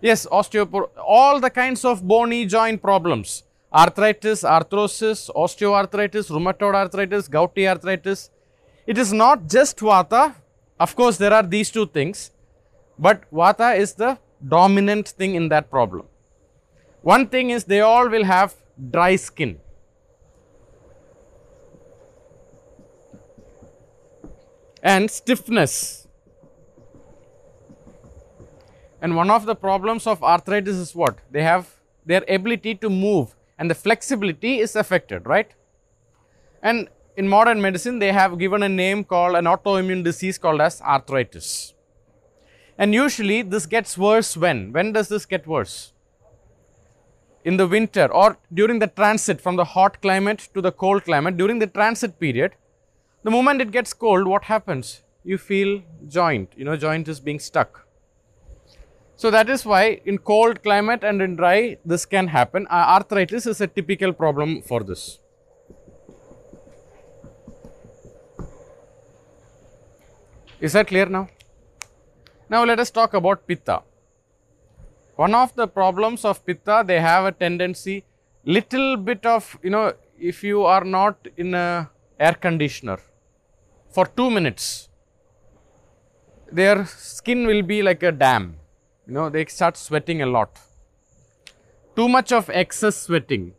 [0.00, 0.90] Yes, osteoporosis.
[0.98, 3.42] All the kinds of bony joint problems.
[3.72, 8.30] Arthritis, arthrosis, osteoarthritis, rheumatoid arthritis, gouty arthritis.
[8.86, 10.34] It is not just Vata.
[10.78, 12.30] Of course, there are these two things.
[12.98, 16.06] But Vata is the dominant thing in that problem.
[17.02, 18.54] One thing is they all will have
[18.90, 19.58] dry skin.
[24.86, 26.05] and stiffness.
[29.00, 31.18] And one of the problems of arthritis is what?
[31.30, 35.50] They have their ability to move and the flexibility is affected, right?
[36.62, 40.80] And in modern medicine, they have given a name called an autoimmune disease called as
[40.82, 41.74] arthritis.
[42.78, 44.72] And usually this gets worse when?
[44.72, 45.92] When does this get worse?
[47.44, 51.36] In the winter or during the transit from the hot climate to the cold climate,
[51.36, 52.52] during the transit period,
[53.22, 55.02] the moment it gets cold, what happens?
[55.24, 57.85] You feel joint, you know, joint is being stuck.
[59.16, 62.66] So that is why in cold climate and in dry, this can happen.
[62.70, 65.20] Uh, arthritis is a typical problem for this.
[70.60, 71.28] Is that clear now?
[72.48, 73.82] Now let us talk about Pitta.
[75.16, 78.04] One of the problems of Pitta, they have a tendency,
[78.44, 82.98] little bit of, you know, if you are not in a air conditioner,
[83.90, 84.88] for 2 minutes,
[86.52, 88.56] their skin will be like a dam.
[89.06, 90.58] You know, they start sweating a lot.
[91.94, 93.54] Too much of excess sweating.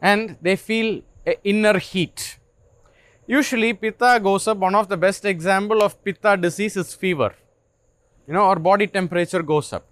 [0.00, 1.02] And they feel
[1.44, 2.38] inner heat.
[3.26, 4.58] Usually, pitta goes up.
[4.58, 7.34] One of the best example of pitta disease is fever.
[8.26, 9.86] You know, our body temperature goes up.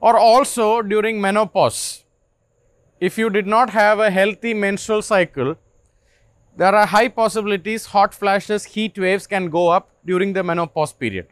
[0.00, 2.04] Or also during menopause,
[3.00, 5.56] if you did not have a healthy menstrual cycle,
[6.56, 11.26] there are high possibilities hot flashes, heat waves can go up during the menopause period.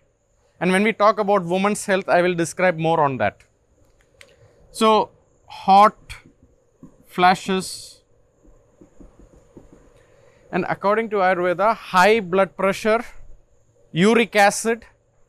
[0.61, 3.43] And when we talk about women's health, I will describe more on that.
[4.71, 5.11] So,
[5.47, 5.97] hot
[7.07, 8.03] flashes,
[10.53, 13.05] and according to Ayurveda, high blood pressure,
[13.93, 14.85] uric acid,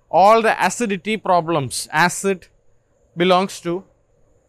[0.09, 2.47] all the acidity problems, acid
[3.15, 3.83] belongs to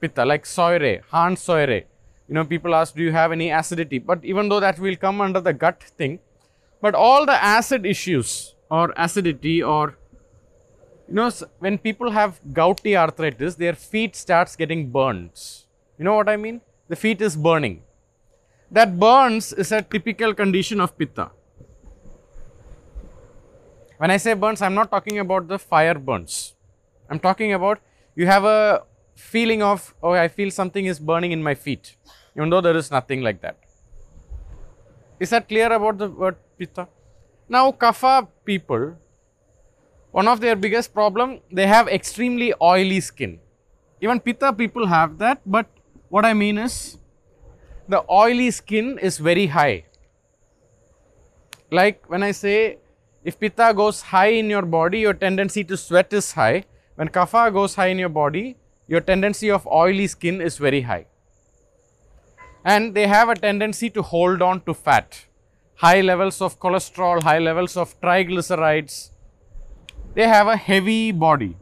[0.00, 1.84] pitta, like Säure, Han soire.
[2.32, 3.98] You know, people ask, do you have any acidity?
[3.98, 6.18] But even though that will come under the gut thing,
[6.80, 9.98] but all the acid issues or acidity or
[11.08, 15.66] you know when people have gouty arthritis their feet starts getting burns
[15.98, 16.62] you know what i mean?
[16.88, 17.82] The feet is burning.
[18.70, 21.30] That burns is a typical condition of pitta.
[23.98, 26.54] When i say burns i'm not talking about the fire burns.
[27.10, 27.80] I'm talking about
[28.14, 31.96] you have a feeling of, oh, I feel something is burning in my feet,
[32.36, 33.56] even though there is nothing like that.
[35.20, 36.88] Is that clear about the word pitta?
[37.48, 38.96] Now, kapha people,
[40.12, 43.38] one of their biggest problem they have extremely oily skin
[44.00, 45.66] even pitta people have that but
[46.10, 46.98] what i mean is
[47.88, 49.84] the oily skin is very high
[51.70, 52.78] like when i say
[53.24, 56.64] if pitta goes high in your body your tendency to sweat is high
[56.96, 58.44] when kapha goes high in your body
[58.86, 61.04] your tendency of oily skin is very high
[62.64, 65.24] and they have a tendency to hold on to fat
[65.76, 69.12] high levels of cholesterol high levels of triglycerides
[70.14, 71.56] they have a heavy body.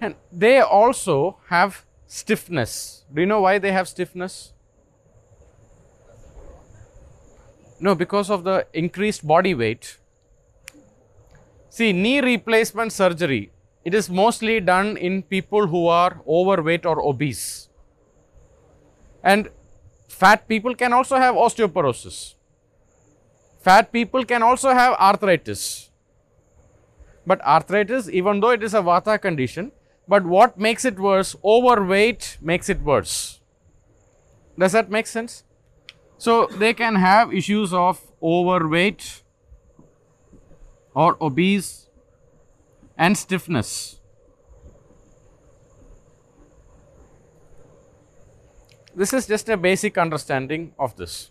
[0.00, 3.04] And they also have stiffness.
[3.12, 4.52] Do you know why they have stiffness?
[7.80, 9.98] No, because of the increased body weight.
[11.68, 13.50] See, knee replacement surgery,
[13.84, 17.68] it is mostly done in people who are overweight or obese.
[19.22, 19.50] And
[20.08, 22.34] fat people can also have osteoporosis.
[23.60, 25.90] Fat people can also have arthritis.
[27.26, 29.72] But arthritis, even though it is a vata condition,
[30.06, 31.34] but what makes it worse?
[31.42, 33.40] Overweight makes it worse.
[34.58, 35.44] Does that make sense?
[36.18, 39.22] So, they can have issues of overweight
[40.94, 41.83] or obese
[42.96, 44.00] and stiffness.
[48.94, 51.30] This is just a basic understanding of this.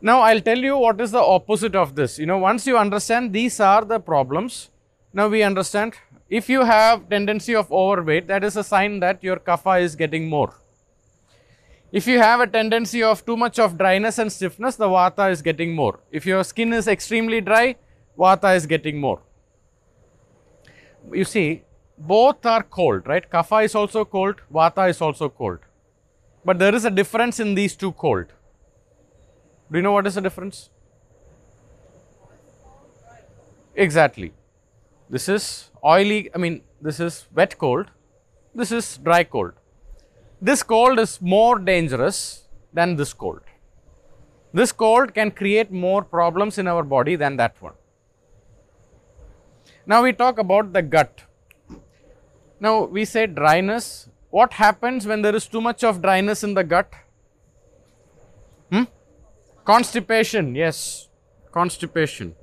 [0.00, 2.18] Now, I will tell you what is the opposite of this.
[2.18, 4.70] You know, once you understand these are the problems,
[5.12, 5.94] now we understand
[6.28, 10.28] if you have tendency of overweight, that is a sign that your kapha is getting
[10.28, 10.54] more.
[11.90, 15.42] If you have a tendency of too much of dryness and stiffness, the vata is
[15.42, 16.00] getting more.
[16.10, 17.76] If your skin is extremely dry,
[18.18, 19.20] vata is getting more.
[21.12, 21.62] You see,
[21.96, 23.28] both are cold, right?
[23.30, 25.58] Kapha is also cold, vata is also cold.
[26.44, 28.26] But there is a difference in these two cold.
[29.70, 30.70] Do you know what is the difference?
[33.74, 34.32] Exactly.
[35.10, 37.86] This is oily, I mean, this is wet cold,
[38.54, 39.52] this is dry cold.
[40.40, 43.40] This cold is more dangerous than this cold.
[44.52, 47.74] This cold can create more problems in our body than that one.
[49.86, 51.22] Now, we talk about the gut.
[52.58, 54.08] Now, we say dryness.
[54.30, 56.92] What happens when there is too much of dryness in the gut?
[58.70, 58.84] Hmm?
[59.64, 61.08] Constipation, yes,
[61.52, 62.34] constipation.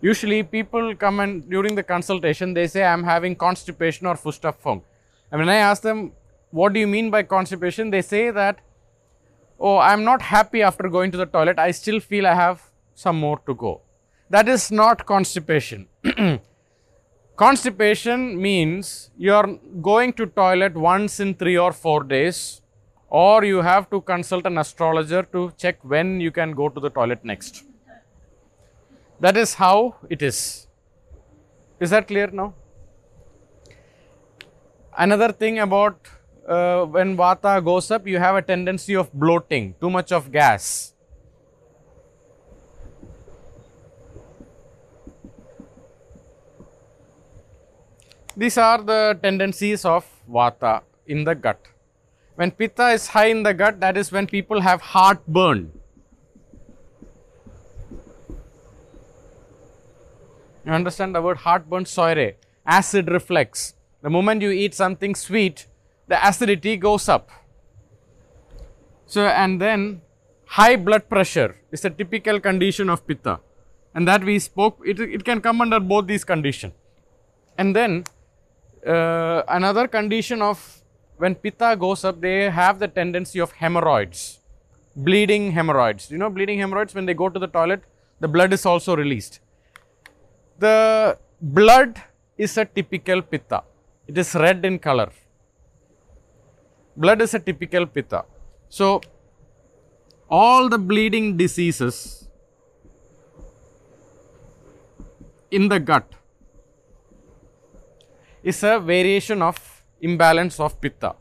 [0.00, 4.82] Usually people come and during the consultation they say I am having constipation or Verstopfung.
[5.30, 6.12] And when I ask them
[6.50, 8.60] what do you mean by constipation, they say that
[9.58, 12.62] oh I am not happy after going to the toilet, I still feel I have
[12.94, 13.80] some more to go.
[14.28, 15.86] That is not constipation.
[17.36, 19.46] constipation means you are
[19.80, 22.62] going to toilet once in 3 or 4 days
[23.08, 26.90] or you have to consult an astrologer to check when you can go to the
[26.90, 27.64] toilet next.
[29.20, 30.66] That is how it is.
[31.78, 32.54] Is that clear now?
[34.98, 36.08] Another thing about
[36.48, 40.94] uh, when vata goes up, you have a tendency of bloating, too much of gas.
[48.36, 51.58] These are the tendencies of vata in the gut.
[52.34, 55.72] When pitta is high in the gut, that is when people have heartburn.
[60.66, 61.84] You understand the word heartburn?
[61.84, 62.34] Säure,
[62.66, 63.74] acid reflux.
[64.02, 65.66] The moment you eat something sweet,
[66.06, 67.30] the acidity goes up.
[69.06, 70.02] So, and then
[70.44, 73.40] high blood pressure is a typical condition of pitta.
[73.94, 76.74] And that we spoke, it, it can come under both these conditions.
[77.56, 78.04] And then
[78.86, 80.82] uh, another condition of
[81.18, 84.40] when pitta goes up, they have the tendency of hemorrhoids,
[84.94, 86.10] bleeding hemorrhoids.
[86.10, 87.82] You know, bleeding hemorrhoids, when they go to the toilet,
[88.20, 89.40] the blood is also released.
[90.58, 92.00] The blood
[92.38, 93.62] is a typical pitta,
[94.06, 95.10] it is red in color.
[96.96, 98.24] Blood is a typical pitta.
[98.70, 99.02] So,
[100.30, 102.28] all the bleeding diseases
[105.50, 106.10] in the gut
[108.50, 109.56] is a variation of
[110.00, 111.16] imbalance of pitta.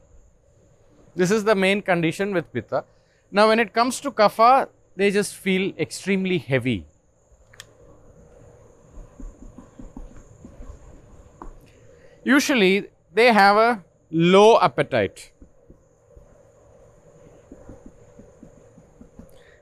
[1.16, 2.84] This is the main condition with pitta.
[3.32, 6.86] Now, when it comes to kapha, they just feel extremely heavy.
[12.24, 15.32] Usually, they have a low appetite.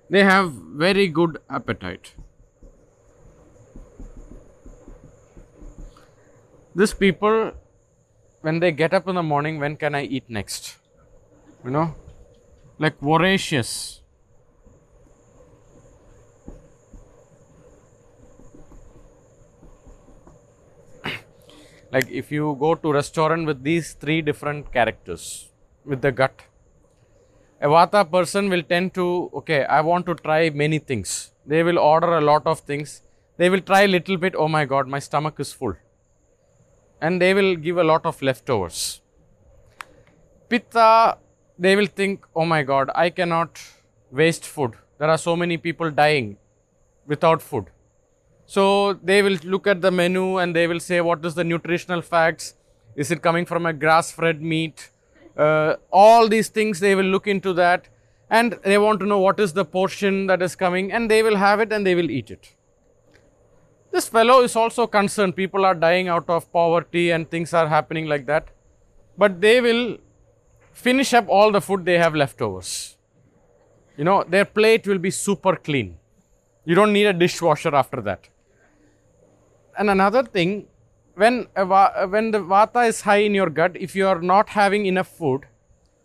[0.09, 2.13] They have very good appetite.
[6.75, 7.51] these people
[8.41, 10.77] when they get up in the morning when can i eat next?
[11.63, 11.95] You know?
[12.77, 14.01] Like voracious.
[21.91, 25.49] Like if you go to restaurant with these three different characters
[25.85, 26.41] with the gut
[27.61, 29.05] a vata person will tend to
[29.39, 31.31] okay i want to try many things.
[31.45, 33.01] They will order a lot of things.
[33.37, 35.75] They will try a little bit oh my god my stomach is full
[37.03, 38.79] and they will give a lot of leftovers.
[40.49, 41.17] Pitta
[41.65, 43.61] they will think oh my god i cannot
[44.21, 44.73] waste food.
[44.99, 46.37] There are so many people dying
[47.07, 47.65] without food.
[48.45, 52.01] So they will look at the menu and they will say what is the nutritional
[52.01, 52.53] facts?
[52.95, 54.89] Is it coming from a grass fed meat?
[55.35, 57.87] Uh, all these things they will look into that
[58.29, 61.35] and they want to know what is the portion that is coming and they will
[61.35, 62.52] have it and they will eat it
[63.93, 68.07] this fellow is also concerned people are dying out of poverty and things are happening
[68.13, 68.51] like that
[69.23, 69.83] but they will
[70.85, 72.71] finish up all the food they have leftovers
[73.97, 75.95] you know their plate will be super clean
[76.65, 78.29] you don't need a dishwasher after that
[79.77, 80.53] and another thing
[81.15, 85.07] when, when the vata is high in your gut, if you are not having enough
[85.07, 85.45] food,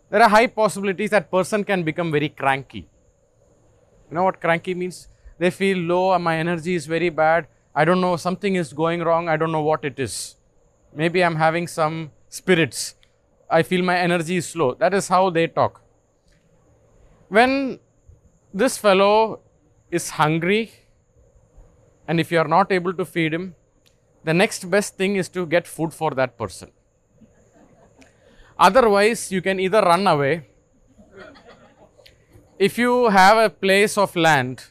[0.09, 2.87] there are high possibilities that person can become very cranky.
[4.09, 5.07] You know what cranky means?
[5.37, 7.47] They feel low, my energy is very bad.
[7.79, 9.29] I don't know, something is going wrong.
[9.29, 10.35] I don't know what it is.
[10.93, 12.95] Maybe I'm having some spirits.
[13.49, 14.73] I feel my energy is slow.
[14.73, 15.81] That is how they talk.
[17.29, 17.79] When
[18.53, 19.39] this fellow
[19.89, 20.73] is hungry,
[22.05, 23.55] and if you are not able to feed him,
[24.25, 26.71] the next best thing is to get food for that person.
[28.57, 30.33] Otherwise, you can either run away.
[32.57, 34.65] If you have a place of land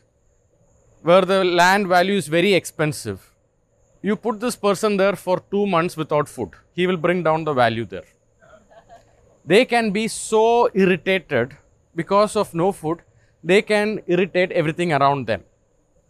[1.08, 3.18] where the land value is very expensive,
[4.02, 6.50] you put this person there for two months without food.
[6.74, 8.08] He will bring down the value there.
[9.52, 11.56] They can be so irritated
[11.96, 12.98] because of no food,
[13.42, 15.44] they can irritate everything around them.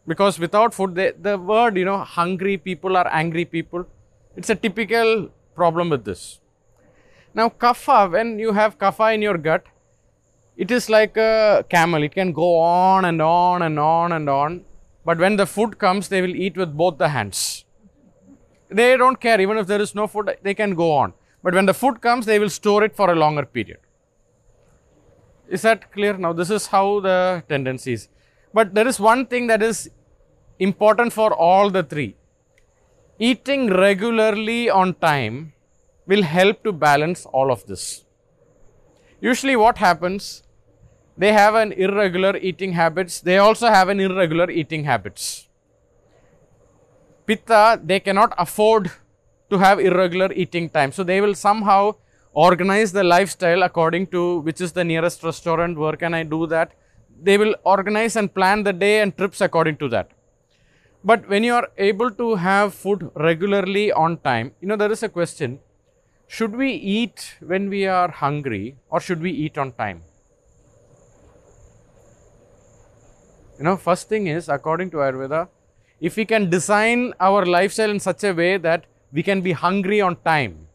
[0.07, 3.87] Because without food they, the word you know hungry people are angry people
[4.37, 6.41] it's a typical problem with this.
[7.35, 9.67] Now kapha when you have kapha in your gut
[10.57, 12.03] it is like a camel.
[12.03, 14.65] It can go on and on and on and on
[15.09, 17.41] but when the food comes they will eat with both the hands
[18.81, 21.69] they don't care even if there is no food they can go on but when
[21.71, 23.81] the food comes they will store it for a longer period
[25.57, 27.19] is that clear now this is how the
[27.53, 28.09] tendency is
[28.59, 29.79] but there is one thing that is
[30.59, 32.17] important for all the three.
[33.19, 35.53] Eating regularly on time
[36.07, 38.05] will help to balance all of this.
[39.21, 40.43] Usually, what happens?
[41.19, 43.21] They have an irregular eating habits.
[43.21, 45.49] They also have an irregular eating habits.
[47.27, 48.93] Pitta, they cannot afford
[49.51, 50.93] to have irregular eating time.
[50.93, 51.97] So, they will somehow
[52.33, 56.73] organize the lifestyle according to which is the nearest restaurant, where can I do that.
[57.21, 60.13] They will organize and plan the day and trips according to that.
[61.03, 65.03] But when you are able to have food regularly on time, you know, there is
[65.03, 65.59] a question
[66.29, 70.03] should we eat when we are hungry or should we eat on time?
[73.59, 75.49] You know, first thing is, according to Ayurveda,
[76.01, 80.01] if we can design our lifestyle in such a way that we can be hungry
[80.01, 80.69] on time,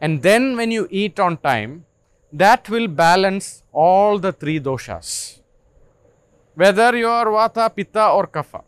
[0.00, 1.84] and then when you eat on time,
[2.32, 5.40] that will balance all the three doshas.
[6.54, 8.62] Whether you are Vata, Pitta, or Kapha.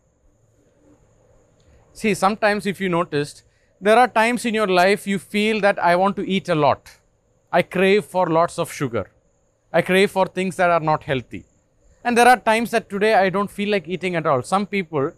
[1.93, 3.45] See, sometimes if you noticed,
[3.81, 6.91] there are times in your life you feel that I want to eat a lot.
[7.53, 9.11] I crave for lots of sugar.
[9.73, 11.45] I crave for things that are not healthy.
[12.05, 14.43] And there are times that today I don't feel like eating at all.
[14.43, 15.13] Some people,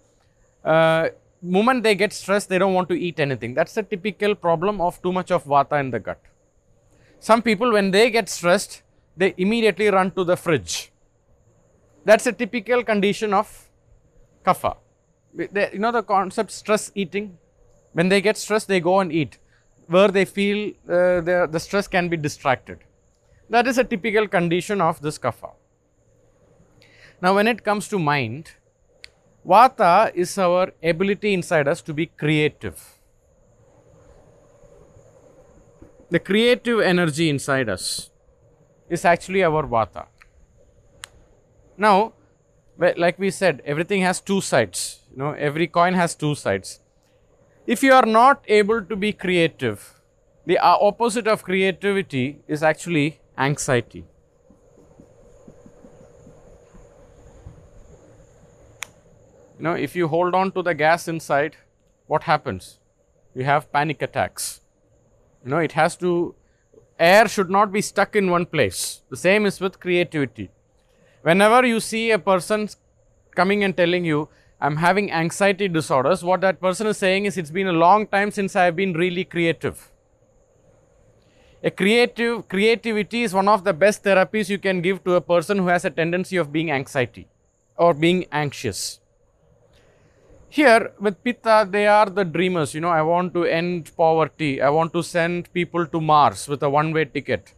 [0.64, 1.08] uh,
[1.42, 3.54] moment they get stressed, they don't want to eat anything.
[3.54, 6.20] That's a typical problem of too much of vata in the gut.
[7.18, 8.82] Some people, when they get stressed,
[9.16, 10.90] they immediately run to the fridge.
[12.04, 13.68] That's a typical condition of
[14.44, 14.76] kapha.
[15.34, 17.38] They, you know the concept stress eating?
[17.92, 19.38] When they get stressed, they go and eat
[19.86, 22.78] where they feel uh, the, the stress can be distracted.
[23.50, 25.50] That is a typical condition of this kapha.
[27.22, 28.52] Now, when it comes to mind,
[29.46, 32.98] vata is our ability inside us to be creative.
[36.10, 38.10] The creative energy inside us
[38.88, 40.06] is actually our vata.
[41.76, 42.14] Now,
[42.78, 46.80] like we said, everything has two sides you know every coin has two sides
[47.66, 49.94] if you are not able to be creative
[50.46, 54.04] the opposite of creativity is actually anxiety
[59.60, 61.56] you know if you hold on to the gas inside
[62.06, 62.78] what happens
[63.34, 64.48] you have panic attacks
[65.44, 66.34] you know it has to
[66.98, 70.50] air should not be stuck in one place the same is with creativity
[71.28, 72.68] whenever you see a person
[73.36, 74.28] coming and telling you
[74.62, 78.30] I'm having anxiety disorders, what that person is saying is, it's been a long time
[78.30, 79.90] since I've been really creative.
[81.64, 85.58] A creative creativity is one of the best therapies you can give to a person
[85.58, 87.26] who has a tendency of being anxiety
[87.76, 88.99] or being anxious.
[90.52, 92.74] Here with Pitta, they are the dreamers.
[92.74, 94.60] You know, I want to end poverty.
[94.60, 97.54] I want to send people to Mars with a one way ticket.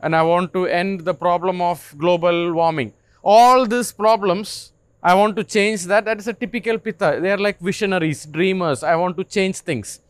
[0.00, 2.94] And I want to end the problem of global warming.
[3.22, 4.72] All these problems,
[5.02, 6.06] I want to change that.
[6.06, 7.18] That is a typical Pitta.
[7.20, 8.82] They are like visionaries, dreamers.
[8.82, 10.00] I want to change things.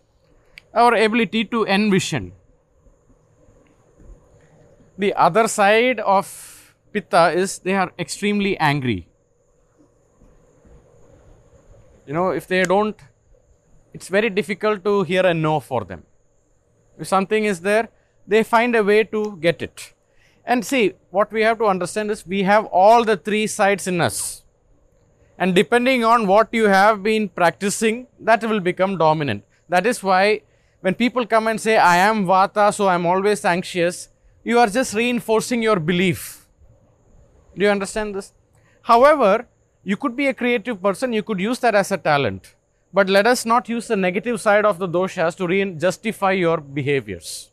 [0.72, 2.32] Our ability to envision.
[4.96, 9.08] The other side of Pitta is they are extremely angry.
[12.06, 12.96] You know, if they don't,
[13.94, 16.04] it's very difficult to hear a no for them.
[16.98, 17.88] If something is there,
[18.26, 19.92] they find a way to get it.
[20.44, 24.00] And see, what we have to understand is we have all the three sides in
[24.00, 24.42] us.
[25.38, 29.44] And depending on what you have been practicing, that will become dominant.
[29.68, 30.42] That is why
[30.80, 34.08] when people come and say, I am Vata, so I am always anxious,
[34.42, 36.48] you are just reinforcing your belief.
[37.56, 38.32] Do you understand this?
[38.82, 39.46] However,
[39.84, 42.54] you could be a creative person, you could use that as a talent.
[42.92, 46.58] But let us not use the negative side of the doshas to re- justify your
[46.58, 47.50] behaviors.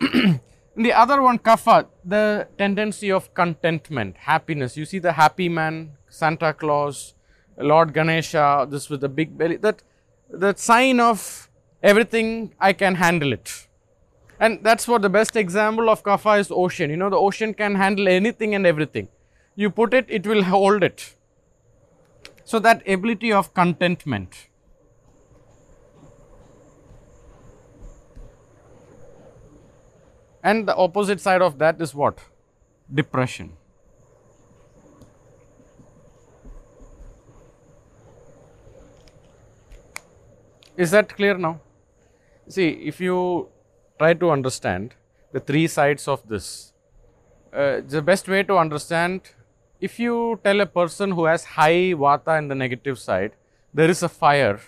[0.00, 4.76] the other one, kapha, the tendency of contentment, happiness.
[4.76, 7.14] You see the happy man, Santa Claus,
[7.58, 9.82] Lord Ganesha, this with the big belly, that,
[10.30, 11.50] that sign of
[11.82, 13.66] everything, I can handle it.
[14.40, 16.90] And that's what the best example of kapha is ocean.
[16.90, 19.08] You know, the ocean can handle anything and everything.
[19.62, 21.16] You put it, it will hold it.
[22.44, 24.46] So that ability of contentment.
[30.44, 32.20] And the opposite side of that is what?
[32.94, 33.56] Depression.
[40.76, 41.60] Is that clear now?
[42.46, 43.48] See, if you
[43.98, 44.94] try to understand
[45.32, 46.72] the three sides of this,
[47.52, 49.32] uh, the best way to understand
[49.80, 53.32] if you tell a person who has high vata in the negative side,
[53.72, 54.60] there is a fire,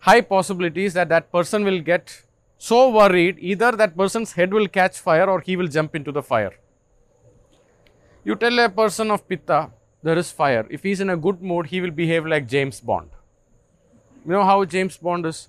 [0.00, 2.22] high possibilities that that person will get
[2.56, 6.22] so worried either that person's head will catch fire or he will jump into the
[6.22, 6.52] fire.
[8.24, 9.70] You tell a person of Pitta,
[10.02, 10.66] there is fire.
[10.68, 13.10] If he's in a good mood, he will behave like James Bond.
[14.24, 15.48] You know how James Bond is?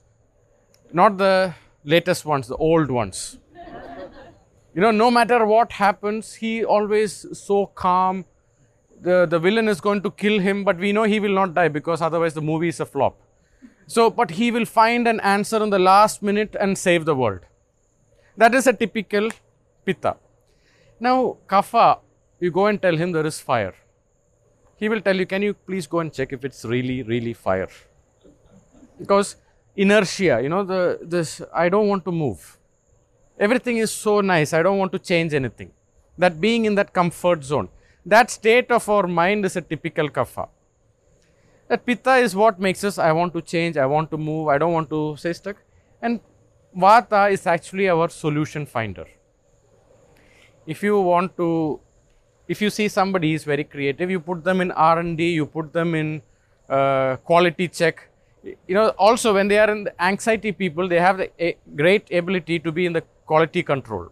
[0.94, 1.54] Not the
[1.84, 3.38] latest ones, the old ones.
[4.74, 8.26] You know, no matter what happens, he always so calm.
[9.02, 11.70] The, the villain is going to kill him, but we know he will not die
[11.70, 13.18] because otherwise the movie is a flop.
[13.88, 17.42] So, but he will find an answer in the last minute and save the world.
[18.38, 19.30] That is a typical
[19.86, 20.18] Pitta.
[21.00, 22.00] Now, Kapha,
[22.40, 23.74] you go and tell him there is fire.
[24.76, 27.70] He will tell you, can you please go and check if it's really, really fire?
[28.98, 29.36] Because
[29.76, 32.58] inertia, you know, the this I don't want to move.
[33.40, 35.72] Everything is so nice, I don't want to change anything.
[36.18, 37.70] That being in that comfort zone.
[38.06, 40.48] That state of our mind is a typical kapha.
[41.68, 44.58] That pitta is what makes us I want to change, I want to move, I
[44.58, 45.58] don't want to stay stuck.
[46.02, 46.20] And
[46.76, 49.06] vata is actually our solution finder.
[50.66, 51.80] If you want to,
[52.48, 55.94] if you see somebody is very creative, you put them in R&D, you put them
[55.94, 56.22] in
[56.70, 58.10] uh, quality check.
[58.44, 62.12] You know, also when they are in the anxiety people, they have the a great
[62.12, 64.12] ability to be in the quality control.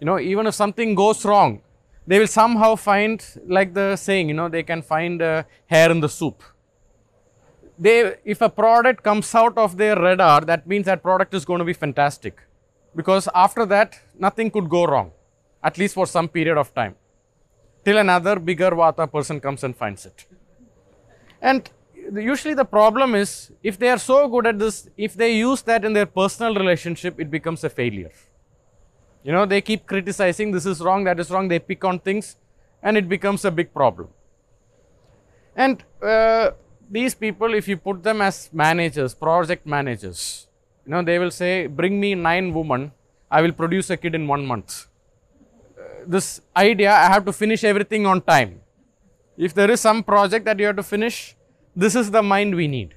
[0.00, 1.62] You know, even if something goes wrong,
[2.06, 6.00] they will somehow find, like the saying, you know, they can find a hair in
[6.00, 6.42] the soup.
[7.78, 11.58] They if a product comes out of their radar that means that product is going
[11.58, 12.40] to be fantastic.
[12.94, 15.10] Because after that nothing could go wrong
[15.62, 16.94] at least for some period of time.
[17.84, 20.26] Till another bigger vata person comes and finds it.
[21.42, 21.68] And
[22.12, 25.84] usually the problem is if they are so good at this if they use that
[25.84, 28.12] in their personal relationship it becomes a failure
[29.24, 32.36] you know they keep criticizing this is wrong that is wrong they pick on things
[32.82, 34.08] and it becomes a big problem
[35.56, 36.50] and uh,
[36.90, 40.46] these people, if you put them as managers, project managers,
[40.84, 42.92] you know, they will say, bring me nine women,
[43.30, 44.86] I will produce a kid in one month.
[45.78, 48.60] Uh, this idea, I have to finish everything on time.
[49.36, 51.36] If there is some project that you have to finish,
[51.74, 52.94] this is the mind we need.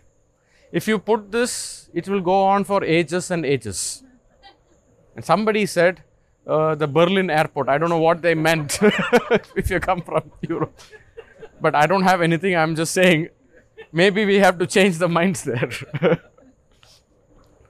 [0.71, 4.03] If you put this, it will go on for ages and ages.
[5.15, 6.03] And somebody said,
[6.47, 8.79] uh, the Berlin airport, I don't know what they meant
[9.55, 10.79] if you come from Europe.
[11.59, 13.29] But I don't have anything, I'm just saying
[13.91, 15.69] maybe we have to change the minds there.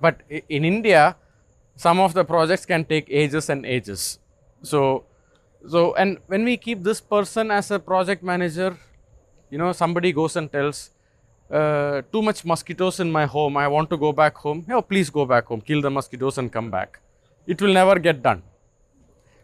[0.01, 1.15] but in India,
[1.75, 4.19] some of the projects can take ages and ages.
[4.61, 5.05] So,
[5.67, 8.78] so and when we keep this person as a project manager,
[9.49, 10.91] you know, somebody goes and tells,
[11.49, 14.65] uh, too much mosquitoes in my home, I want to go back home.
[14.69, 16.99] Oh, please go back home, kill the mosquitoes and come back.
[17.45, 18.43] It will never get done.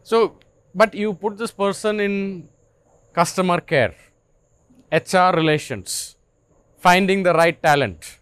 [0.04, 0.38] So,
[0.76, 2.50] but you put this person in
[3.14, 3.96] customer care,
[4.92, 6.18] HR relations,
[6.78, 8.20] finding the right talent.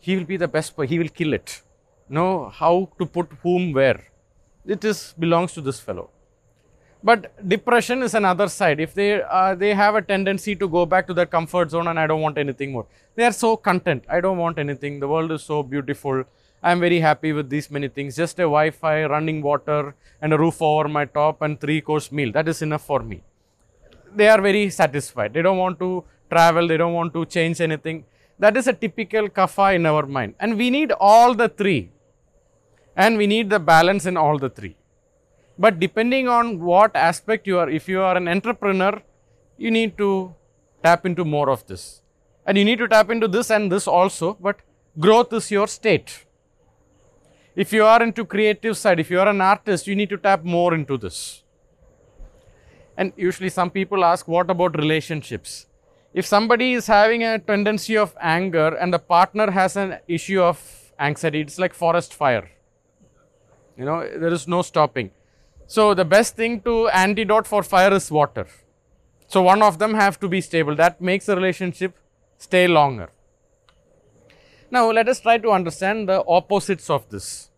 [0.00, 1.60] He will be the best, he will kill it.
[2.08, 4.00] Know how to put whom where.
[4.66, 6.10] It is belongs to this fellow.
[7.04, 8.80] But depression is another side.
[8.80, 11.98] If they uh, they have a tendency to go back to their comfort zone and
[11.98, 12.86] I don't want anything more.
[13.16, 14.04] They are so content.
[14.08, 15.00] I don't want anything.
[15.00, 16.24] The world is so beautiful.
[16.62, 18.14] I am very happy with these many things.
[18.16, 22.30] Just a Wi-Fi, running water, and a roof over my top, and three-course meal.
[22.32, 23.22] That is enough for me.
[24.14, 25.32] They are very satisfied.
[25.34, 26.68] They don't want to travel.
[26.68, 28.04] They don't want to change anything.
[28.38, 30.34] That is a typical kapha in our mind.
[30.38, 31.90] And we need all the three.
[32.96, 34.76] And we need the balance in all the three.
[35.58, 39.02] But depending on what aspect you are, if you are an entrepreneur,
[39.56, 40.34] you need to
[40.82, 42.02] tap into more of this.
[42.46, 44.60] And you need to tap into this and this also, but
[44.98, 46.24] growth is your state.
[47.54, 50.42] If you are into creative side, if you are an artist, you need to tap
[50.42, 51.42] more into this.
[52.96, 55.66] And usually some people ask, what about relationships?
[56.14, 60.92] If somebody is having a tendency of anger and the partner has an issue of
[60.98, 62.50] anxiety, it's like forest fire.
[63.76, 65.10] You know, there is no stopping.
[65.66, 68.46] So the best thing to antidote for fire is water.
[69.26, 70.74] So one of them have to be stable.
[70.76, 71.96] That makes the relationship
[72.36, 73.10] stay longer.
[74.72, 77.50] Now let us try to understand the opposites of this.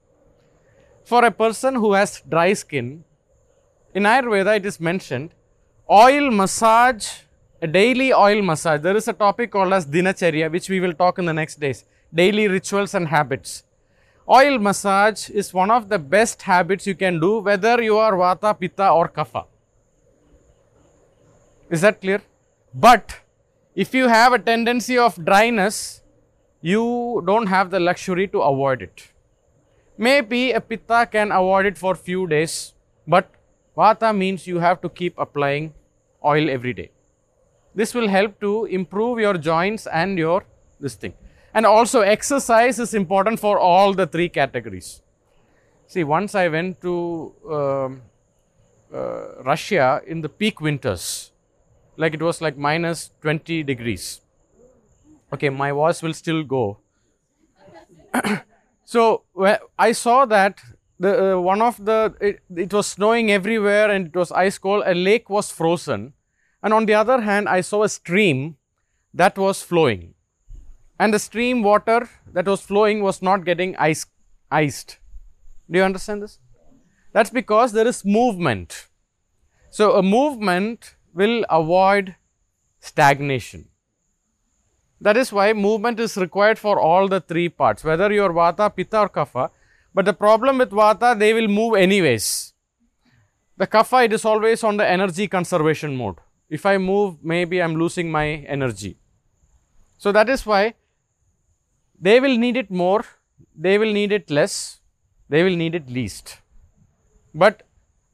[1.04, 3.04] For a person who has dry skin,
[3.94, 5.30] in Ayurveda it is mentioned
[5.88, 7.06] oil massage,
[7.62, 8.80] a daily oil massage.
[8.80, 11.84] There is a topic called as dinacharya which we will talk in the next days.
[12.12, 13.62] Daily rituals and habits.
[14.28, 18.58] Oil massage is one of the best habits you can do whether you are Vata,
[18.58, 19.46] Pitta or Kapha.
[21.70, 22.22] Is that clear?
[22.74, 23.20] But
[23.76, 26.00] if you have a tendency of dryness,
[26.72, 29.08] you don't have the luxury to avoid it.
[29.98, 32.72] Maybe a Pitta can avoid it for few days,
[33.06, 33.30] but
[33.76, 35.74] Vata means you have to keep applying
[36.24, 36.90] oil every day.
[37.74, 40.44] This will help to improve your joints and your
[40.80, 41.12] this thing.
[41.52, 45.02] And also exercise is important for all the three categories.
[45.86, 48.02] See, once I went to um,
[48.92, 51.30] uh, Russia in the peak winters,
[51.98, 54.22] like it was like minus 20 degrees.
[55.34, 56.78] Okay, my voice will still go.
[58.84, 59.24] so
[59.78, 60.60] I saw that
[60.98, 64.84] the uh, one of the it, it was snowing everywhere and it was ice cold.
[64.86, 66.12] A lake was frozen,
[66.62, 68.56] and on the other hand, I saw a stream
[69.12, 70.14] that was flowing
[70.98, 74.06] and the stream water that was flowing was not getting ice,
[74.50, 74.98] iced.
[75.70, 76.38] Do you understand this?
[77.12, 78.86] That's because there is movement.
[79.70, 82.16] So, a movement will avoid
[82.80, 83.68] stagnation.
[85.04, 88.74] That is why movement is required for all the three parts, whether you are Vata,
[88.74, 89.50] Pitta or Kapha.
[89.92, 92.54] But the problem with Vata, they will move anyways.
[93.58, 96.16] The Kapha, it is always on the energy conservation mode.
[96.48, 98.26] If I move, maybe I am losing my
[98.56, 98.96] energy.
[99.98, 100.72] So, that is why
[102.00, 103.04] they will need it more,
[103.54, 104.80] they will need it less,
[105.28, 106.38] they will need it least.
[107.34, 107.62] But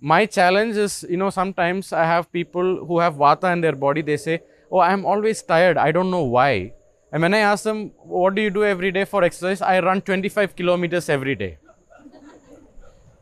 [0.01, 4.03] my challenge is, you know, sometimes I have people who have vata in their body,
[4.03, 6.75] they say, Oh, I am always tired, I don't know why.
[7.13, 9.61] And when I ask them, What do you do every day for exercise?
[9.61, 11.59] I run 25 kilometers every day.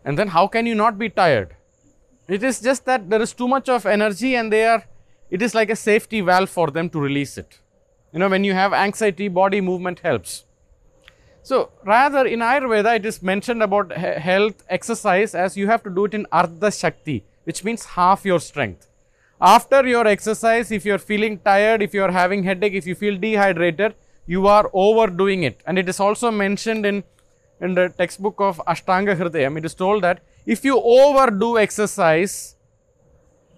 [0.04, 1.54] and then how can you not be tired?
[2.28, 4.84] It is just that there is too much of energy and they are,
[5.30, 7.58] it is like a safety valve for them to release it.
[8.12, 10.44] You know, when you have anxiety, body movement helps.
[11.42, 16.04] So, rather in Ayurveda, it is mentioned about health, exercise as you have to do
[16.04, 18.87] it in Ardha Shakti, which means half your strength.
[19.40, 22.96] After your exercise, if you are feeling tired, if you are having headache, if you
[22.96, 23.94] feel dehydrated,
[24.26, 25.62] you are overdoing it.
[25.66, 27.04] And it is also mentioned in,
[27.60, 32.56] in the textbook of Ashtanga Hridayam, it is told that if you overdo exercise,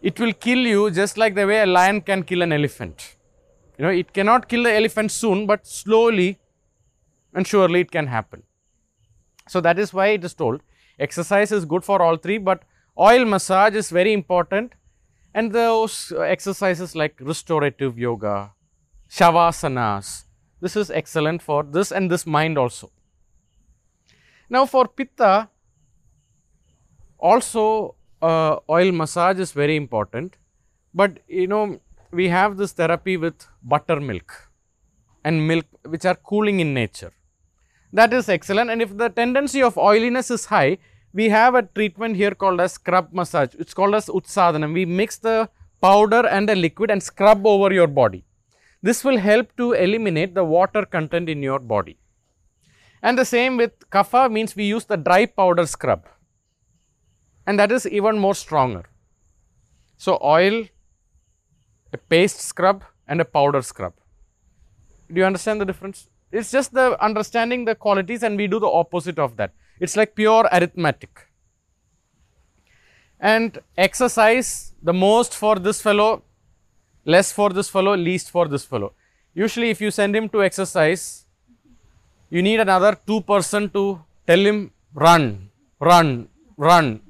[0.03, 3.17] it will kill you just like the way a lion can kill an elephant.
[3.79, 6.39] You know, it cannot kill the elephant soon, but slowly
[7.33, 8.43] and surely it can happen.
[9.49, 10.63] So, that is why it is told
[10.99, 12.63] exercise is good for all three, but
[12.99, 14.75] oil massage is very important
[15.35, 18.53] and those exercises like restorative yoga,
[19.09, 20.25] shavasanas,
[20.61, 22.91] this is excellent for this and this mind also.
[24.49, 25.49] Now, for pitta
[27.19, 30.37] also uh, oil massage is very important,
[30.93, 34.49] but you know we have this therapy with buttermilk
[35.25, 37.13] and milk which are cooling in nature.
[37.93, 38.71] That is excellent.
[38.71, 40.79] And if the tendency of oiliness is high,
[41.13, 43.55] we have a treatment here called as scrub massage.
[43.59, 44.73] It's called as Utsadanam.
[44.73, 45.49] We mix the
[45.81, 48.25] powder and the liquid and scrub over your body.
[48.83, 51.99] This will help to eliminate the water content in your body.
[53.03, 56.07] And the same with kapha means we use the dry powder scrub
[57.47, 58.85] and that is even more stronger.
[59.97, 60.67] So, oil,
[61.93, 63.95] a paste scrub and a powder scrub.
[65.13, 66.09] Do you understand the difference?
[66.31, 69.53] It's just the understanding the qualities and we do the opposite of that.
[69.81, 71.27] It's like pure arithmetic.
[73.19, 76.23] And exercise the most for this fellow,
[77.05, 78.93] less for this fellow, least for this fellow.
[79.35, 81.27] Usually if you send him to exercise,
[82.29, 85.51] you need another 2 person to tell him run,
[85.81, 87.01] run, run.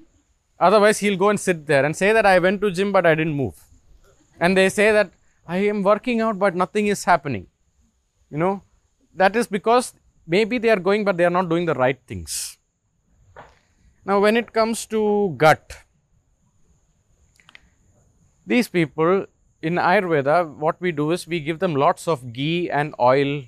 [0.59, 3.14] Otherwise, he'll go and sit there and say that I went to gym but I
[3.14, 3.55] didn't move.
[4.39, 5.11] And they say that
[5.47, 7.47] I am working out but nothing is happening.
[8.31, 8.62] You know,
[9.14, 9.95] that is because
[10.27, 12.59] maybe they are going but they are not doing the right things.
[14.05, 15.76] Now, when it comes to gut,
[18.46, 19.26] these people
[19.62, 23.42] in Ayurveda, what we do is we give them lots of ghee and oil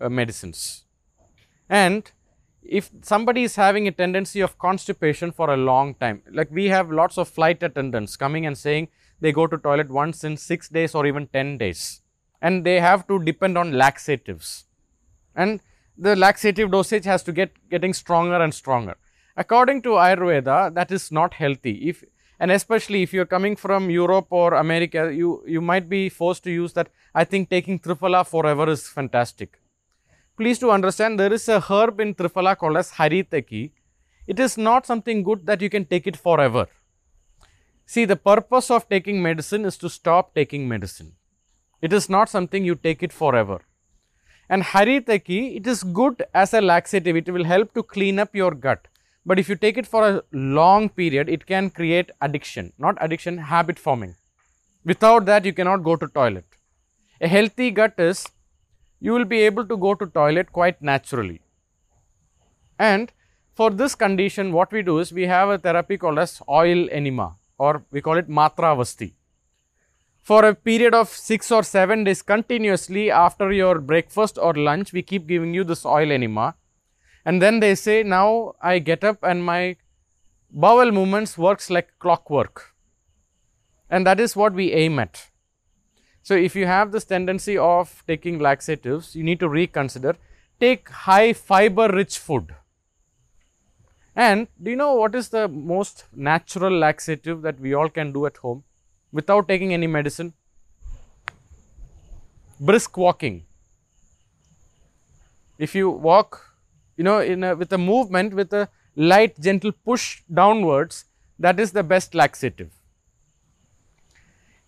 [0.00, 0.84] uh, medicines.
[1.68, 2.10] And
[2.62, 6.90] if somebody is having a tendency of constipation for a long time, like we have
[6.90, 8.88] lots of flight attendants coming and saying
[9.20, 12.00] they go to toilet once in 6 days or even 10 days
[12.40, 14.64] and they have to depend on laxatives
[15.34, 15.60] and
[15.96, 18.96] the laxative dosage has to get getting stronger and stronger.
[19.36, 21.88] According to Ayurveda, that is not healthy.
[21.88, 22.04] If
[22.40, 26.42] and especially if you are coming from Europe or America, you, you might be forced
[26.44, 26.88] to use that.
[27.14, 29.60] I think taking Triphala forever is fantastic.
[30.38, 33.72] Please to understand there is a herb in Triphala called as Haritaki.
[34.26, 36.66] It is not something good that you can take it forever.
[37.84, 41.12] See, the purpose of taking medicine is to stop taking medicine.
[41.82, 43.60] It is not something you take it forever.
[44.48, 48.52] And Haritaki, it is good as a laxative, it will help to clean up your
[48.52, 48.88] gut.
[49.24, 53.38] But if you take it for a long period, it can create addiction, not addiction,
[53.38, 54.16] habit forming.
[54.84, 56.46] Without that, you cannot go to toilet.
[57.20, 58.26] A healthy gut is,
[58.98, 61.40] you will be able to go to toilet quite naturally.
[62.78, 63.12] And
[63.54, 67.36] for this condition, what we do is, we have a therapy called as oil enema
[67.58, 69.12] or we call it Matra Vasti
[70.22, 75.02] for a period of 6 or 7 days continuously after your breakfast or lunch, we
[75.02, 76.54] keep giving you this oil enema.
[77.24, 79.76] And then they say, now I get up and my
[80.50, 82.74] bowel movements works like clockwork.
[83.88, 85.28] And that is what we aim at.
[86.22, 90.16] So, if you have this tendency of taking laxatives, you need to reconsider.
[90.60, 92.54] Take high fiber rich food.
[94.14, 98.26] And do you know what is the most natural laxative that we all can do
[98.26, 98.64] at home?
[99.12, 100.32] without taking any medicine.
[102.58, 103.44] Brisk walking.
[105.58, 106.49] If you walk,
[107.00, 110.06] you know, in a, with a movement, with a light, gentle push
[110.40, 111.04] downwards,
[111.38, 112.72] that is the best laxative.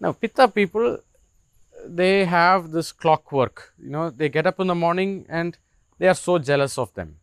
[0.01, 0.99] Now, Pitta people,
[1.85, 5.59] they have this clockwork, you know, they get up in the morning and
[5.99, 7.16] they are so jealous of them.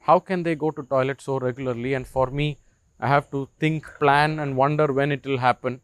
[0.00, 1.94] How can they go to toilet so regularly?
[1.94, 2.58] And for me,
[2.98, 5.80] I have to think, plan and wonder when it will happen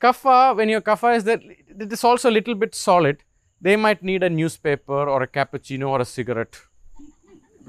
[0.00, 3.22] kapha, when your kapha is that it is also a little bit solid,
[3.60, 6.56] they might need a newspaper or a cappuccino or a cigarette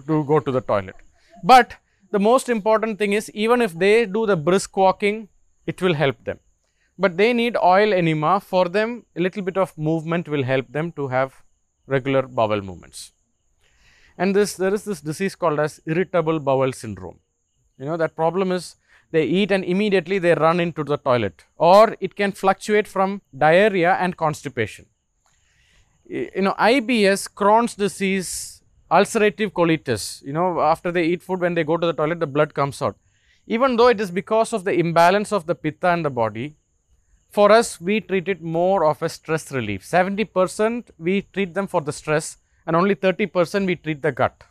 [0.08, 0.96] to go to the toilet.
[1.44, 1.76] But
[2.12, 5.30] the most important thing is even if they do the brisk walking,
[5.66, 6.40] it will help them.
[6.98, 10.92] But they need oil enema for them, a little bit of movement will help them
[10.94, 11.34] to have
[11.88, 13.12] regular bowel movements.
[14.18, 17.20] And this there is this disease called as irritable bowel syndrome.
[17.80, 18.76] You know that problem is
[19.12, 23.96] they eat and immediately they run into the toilet or it can fluctuate from diarrhea
[23.96, 24.86] and constipation.
[26.06, 28.61] You know IBS, Crohn's disease,
[28.92, 32.28] ulcerative colitis, you know after they eat food when they go to the toilet the
[32.28, 32.98] blood comes out.
[33.48, 36.56] Even though it is because of the imbalance of the pitta in the body,
[37.30, 39.84] for us we treat it more of a stress relief.
[39.84, 42.38] 70 percent we treat them for the stress
[42.68, 44.44] and only 30 percent we treat the gut.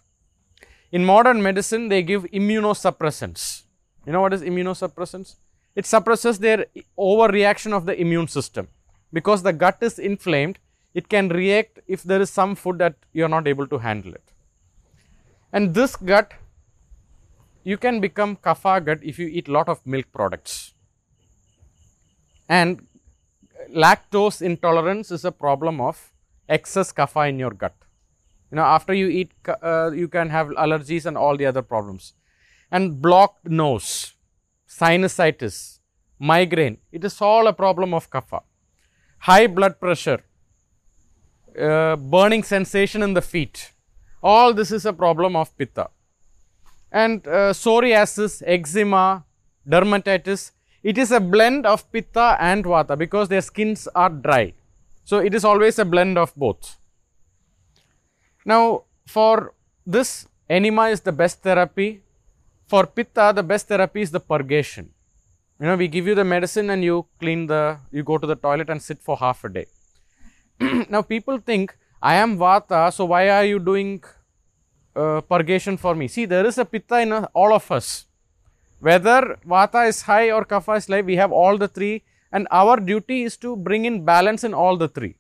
[0.91, 3.65] In modern medicine they give immunosuppressants
[4.07, 5.37] you know what is immunosuppressants?
[5.77, 6.67] It suppresses their
[6.99, 8.69] overreaction of the immune system
[9.13, 10.59] because the gut is inflamed.
[10.95, 14.13] It can react if there is some food that you are not able to handle
[14.13, 14.30] it.
[15.53, 16.33] And this gut,
[17.65, 20.75] you can become kapha gut if you eat lot of milk products.
[22.49, 22.87] And
[23.75, 26.13] lactose intolerance is a problem of
[26.49, 27.75] excess kapha in your gut.
[28.51, 29.33] You know, after you eat,
[29.63, 32.15] uh, you can have allergies and all the other problems
[32.71, 34.15] and blocked nose,
[34.69, 35.79] sinusitis,
[36.19, 36.79] migraine.
[36.93, 38.43] It is all a problem of kapha.
[39.19, 40.23] High blood pressure,
[41.61, 43.73] uh, burning sensation in the feet.
[44.23, 45.89] All this is a problem of pitta.
[46.93, 49.25] And uh, psoriasis, eczema,
[49.69, 50.53] dermatitis,
[50.83, 54.55] it is a blend of pitta and vata because their skins are dry.
[55.05, 56.77] So it is always a blend of both.
[58.45, 59.55] Now, for
[59.87, 62.03] this, enema is the best therapy.
[62.69, 64.91] For pitta, the best therapy is the purgation.
[65.59, 68.37] You know, we give you the medicine and you clean the, you go to the
[68.37, 69.67] toilet and sit for half a day.
[70.89, 74.03] now, people think, I am vata, so why are you doing
[74.97, 76.09] uh, purgation for me?
[76.09, 78.07] See, there is a pitta in uh, all of us.
[78.81, 82.81] Whether vata is high or kapha is low, we have all the three, and our
[82.81, 85.17] duty is to bring in balance in all the three,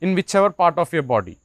[0.00, 1.40] in whichever part of your body.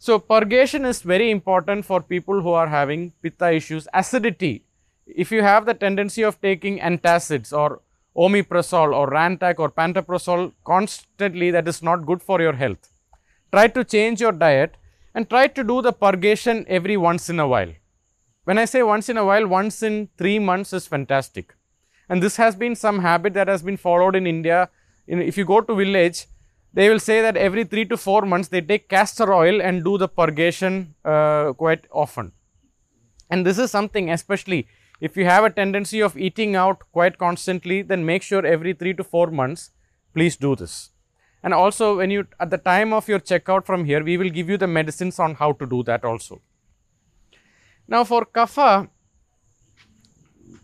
[0.00, 4.64] So, purgation is very important for people who are having pitta issues, acidity.
[5.06, 7.80] If you have the tendency of taking antacids or
[8.16, 12.89] omeprazole or Rantac or pantoprazole constantly, that is not good for your health.
[13.52, 14.76] Try to change your diet
[15.14, 17.72] and try to do the purgation every once in a while.
[18.44, 21.54] When I say once in a while, once in three months is fantastic.
[22.08, 24.68] And this has been some habit that has been followed in India.
[25.06, 26.26] In, if you go to village,
[26.72, 29.98] they will say that every three to four months they take castor oil and do
[29.98, 32.32] the purgation uh, quite often.
[33.28, 34.66] And this is something, especially
[35.00, 38.94] if you have a tendency of eating out quite constantly, then make sure every three
[38.94, 39.70] to four months,
[40.14, 40.90] please do this.
[41.42, 44.50] And also, when you at the time of your checkout from here, we will give
[44.50, 46.42] you the medicines on how to do that also.
[47.88, 48.88] Now, for kapha,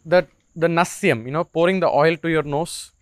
[0.04, 2.92] the the nasyam, you know, pouring the oil to your nose,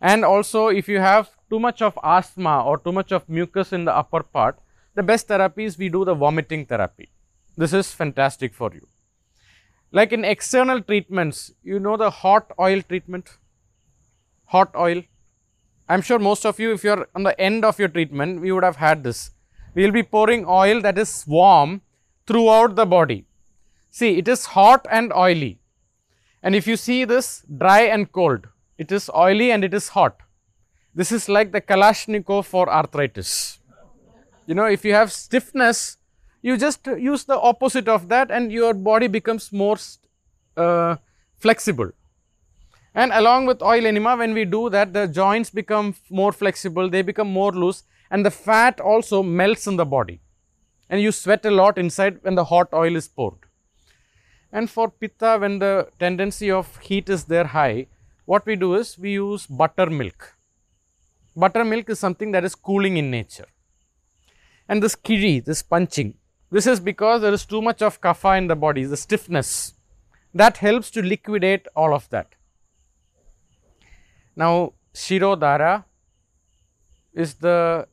[0.00, 3.84] and also if you have too much of asthma or too much of mucus in
[3.84, 4.58] the upper part,
[4.94, 7.10] the best therapy is we do the vomiting therapy.
[7.56, 8.86] This is fantastic for you.
[9.92, 13.38] Like in external treatments, you know the hot oil treatment,
[14.44, 15.02] hot oil.
[15.90, 18.62] I'm sure most of you, if you're on the end of your treatment, we would
[18.62, 19.32] have had this.
[19.74, 21.82] We will be pouring oil that is warm
[22.28, 23.24] throughout the body.
[23.90, 25.58] See, it is hot and oily.
[26.44, 28.46] And if you see this dry and cold,
[28.78, 30.20] it is oily and it is hot.
[30.94, 33.58] This is like the Kalashnikov for arthritis.
[34.46, 35.96] You know, if you have stiffness,
[36.40, 39.76] you just use the opposite of that and your body becomes more
[40.56, 40.96] uh,
[41.36, 41.90] flexible.
[42.94, 47.02] And along with oil enema, when we do that, the joints become more flexible, they
[47.02, 50.20] become more loose, and the fat also melts in the body.
[50.88, 53.38] And you sweat a lot inside when the hot oil is poured.
[54.52, 57.86] And for pitta, when the tendency of heat is there high,
[58.24, 60.36] what we do is we use buttermilk.
[61.36, 63.46] Buttermilk is something that is cooling in nature.
[64.68, 66.14] And this kizhi, this punching,
[66.50, 69.74] this is because there is too much of kapha in the body, the stiffness.
[70.34, 72.34] That helps to liquidate all of that.
[74.40, 75.84] Now, Shirodhara
[77.12, 77.86] is the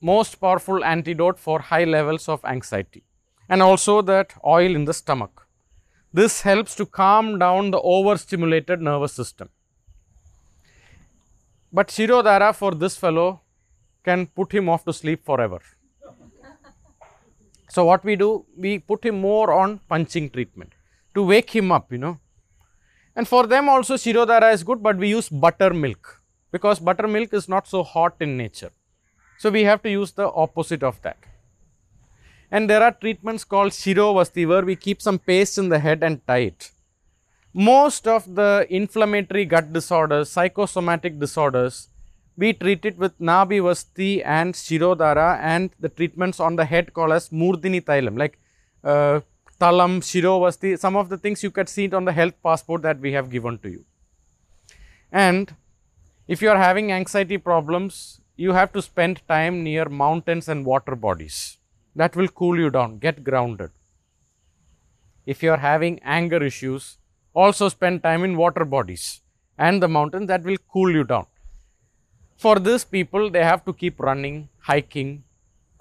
[0.00, 3.02] most powerful antidote for high levels of anxiety
[3.48, 5.46] and also that oil in the stomach.
[6.12, 9.48] This helps to calm down the overstimulated nervous system.
[11.72, 13.40] But Shirodhara for this fellow
[14.04, 15.60] can put him off to sleep forever.
[17.68, 20.72] So, what we do, we put him more on punching treatment
[21.14, 22.18] to wake him up, you know.
[23.16, 26.20] And for them also Shirodhara is good, but we use buttermilk
[26.52, 28.70] because buttermilk is not so hot in nature.
[29.38, 31.18] So, we have to use the opposite of that.
[32.50, 36.26] And there are treatments called Shirovasti where we keep some paste in the head and
[36.26, 36.70] tie it.
[37.52, 41.88] Most of the inflammatory gut disorders, psychosomatic disorders,
[42.36, 47.12] we treat it with Nabi Vasti and Shirodhara and the treatments on the head called
[47.12, 48.38] as Murdini Thailam like
[48.84, 49.20] uh,
[49.60, 53.00] Talam, Shirovasti, some of the things you can see it on the health passport that
[53.00, 53.84] we have given to you.
[55.10, 55.54] And
[56.28, 60.94] if you are having anxiety problems, you have to spend time near mountains and water
[60.94, 61.56] bodies.
[61.94, 63.70] That will cool you down, get grounded.
[65.24, 66.98] If you are having anger issues,
[67.32, 69.22] also spend time in water bodies
[69.58, 71.26] and the mountains that will cool you down.
[72.36, 75.24] For these people, they have to keep running, hiking,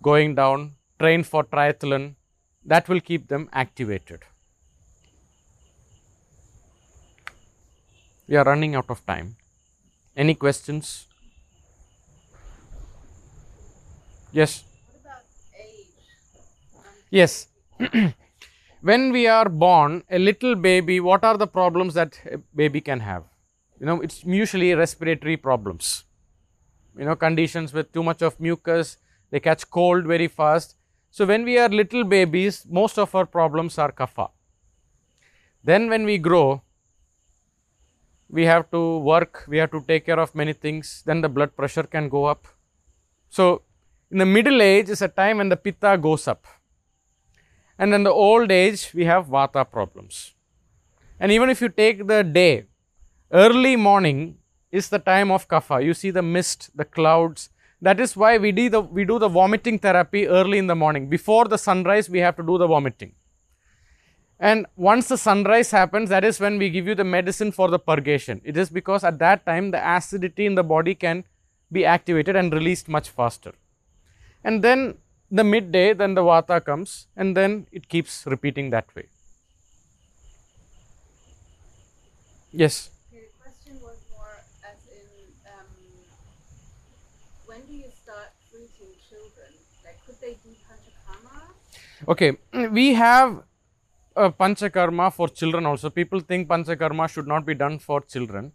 [0.02, 2.16] going down, train for triathlon.
[2.66, 4.22] That will keep them activated.
[8.28, 9.36] We are running out of time.
[10.18, 11.06] Any questions?
[14.32, 14.64] Yes.
[17.12, 17.48] Yes.
[18.82, 23.00] when we are born, a little baby, what are the problems that a baby can
[23.00, 23.24] have?
[23.80, 26.06] You know, it's usually respiratory problems.
[26.98, 28.98] You know, conditions with too much of mucus,
[29.30, 30.76] they catch cold very fast.
[31.16, 34.32] So, when we are little babies, most of our problems are kapha.
[35.64, 36.62] Then, when we grow,
[38.28, 41.56] we have to work, we have to take care of many things, then the blood
[41.56, 42.50] pressure can go up.
[43.30, 43.62] So,
[44.12, 46.46] in the middle age is a time when the pitta goes up
[47.80, 50.36] and in the old age we have vata problems.
[51.18, 52.66] And even if you take the day,
[53.32, 54.40] early morning
[54.70, 55.82] is the time of kapha.
[55.82, 57.52] You see the mist, the clouds,
[57.88, 61.08] that is why we do the we do the vomiting therapy early in the morning.
[61.16, 63.14] Before the sunrise we have to do the vomiting.
[64.40, 67.80] And once the sunrise happens that is when we give you the medicine for the
[67.80, 68.42] purgation.
[68.44, 71.24] It is because at that time the acidity in the body can
[71.72, 73.54] be activated and released much faster.
[74.44, 74.98] And then
[75.32, 79.08] the midday then the vata comes and then it keeps repeating that way.
[82.52, 84.36] Yes Okay, the question was more
[84.72, 85.08] as in
[85.54, 85.70] um,
[87.46, 89.52] when do you start treating children?
[89.86, 91.38] Like, could they do panchakarma?
[92.08, 92.38] Okay,
[92.70, 93.42] we have
[94.16, 95.90] a panchakarma for children also.
[95.90, 98.52] People think panchakarma should not be done for children,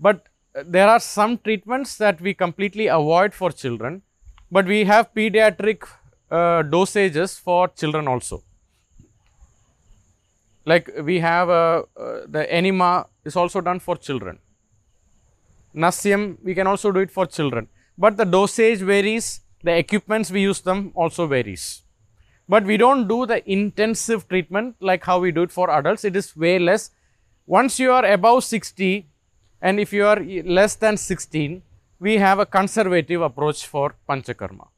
[0.00, 0.26] but
[0.64, 4.02] there are some treatments that we completely avoid for children,
[4.50, 5.84] but we have pediatric
[6.32, 8.42] uh, dosages for children also.
[10.64, 14.40] Like we have uh, uh, the enema is also done for children.
[15.72, 19.40] Nasyam we can also do it for children, but the dosage varies.
[19.62, 21.82] The equipments we use them also varies
[22.48, 26.04] but we don't do the intensive treatment like how we do it for adults.
[26.04, 26.90] It is way less.
[27.46, 29.06] Once you are above 60
[29.60, 31.62] and if you are less than 16
[32.00, 34.68] we have a conservative approach for panchakarma.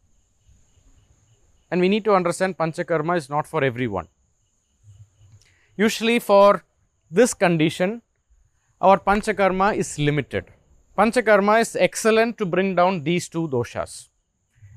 [1.70, 4.08] And we need to understand panchakarma is not for everyone.
[5.76, 6.64] Usually for
[7.10, 8.02] this condition
[8.80, 10.46] our panchakarma is limited.
[10.98, 14.08] Panchakarma is excellent to bring down these two doshas.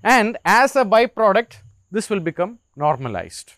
[0.03, 1.61] And as a byproduct
[1.95, 3.53] this will become normalized.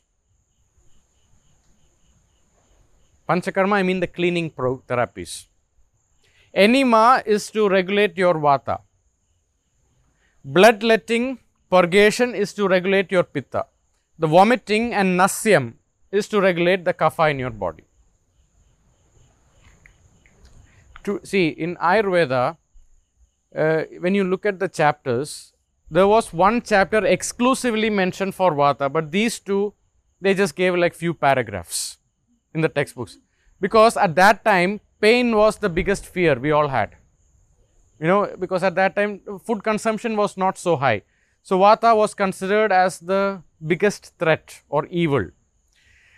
[3.27, 5.45] Panchakarma, I mean the cleaning therapies.
[6.53, 8.81] Enema is to regulate your vata.
[10.43, 13.65] Bloodletting, purgation is to regulate your pitta.
[14.19, 15.73] The vomiting and nasyam
[16.11, 17.85] is to regulate the kapha in your body.
[21.05, 22.57] To see in Ayurveda,
[23.55, 25.54] uh, when you look at the chapters,
[25.89, 29.73] there was one chapter exclusively mentioned for vata but these two
[30.21, 31.97] they just gave like few paragraphs
[32.53, 33.17] in the textbooks.
[33.59, 36.95] Because at that time pain was the biggest fear we all had.
[37.99, 41.03] You know because at that time food consumption was not so high.
[41.43, 45.29] So vata was considered as the biggest threat or evil.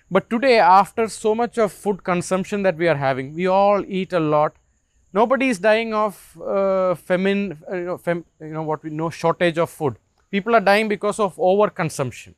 [0.10, 4.14] But today after so much of food consumption that we are having we all eat
[4.14, 4.56] a lot
[5.14, 9.10] nobody is dying of uh, famine, uh, you, know, fem, you know what we know
[9.10, 9.96] shortage of food.
[10.30, 12.34] People are dying because of overconsumption.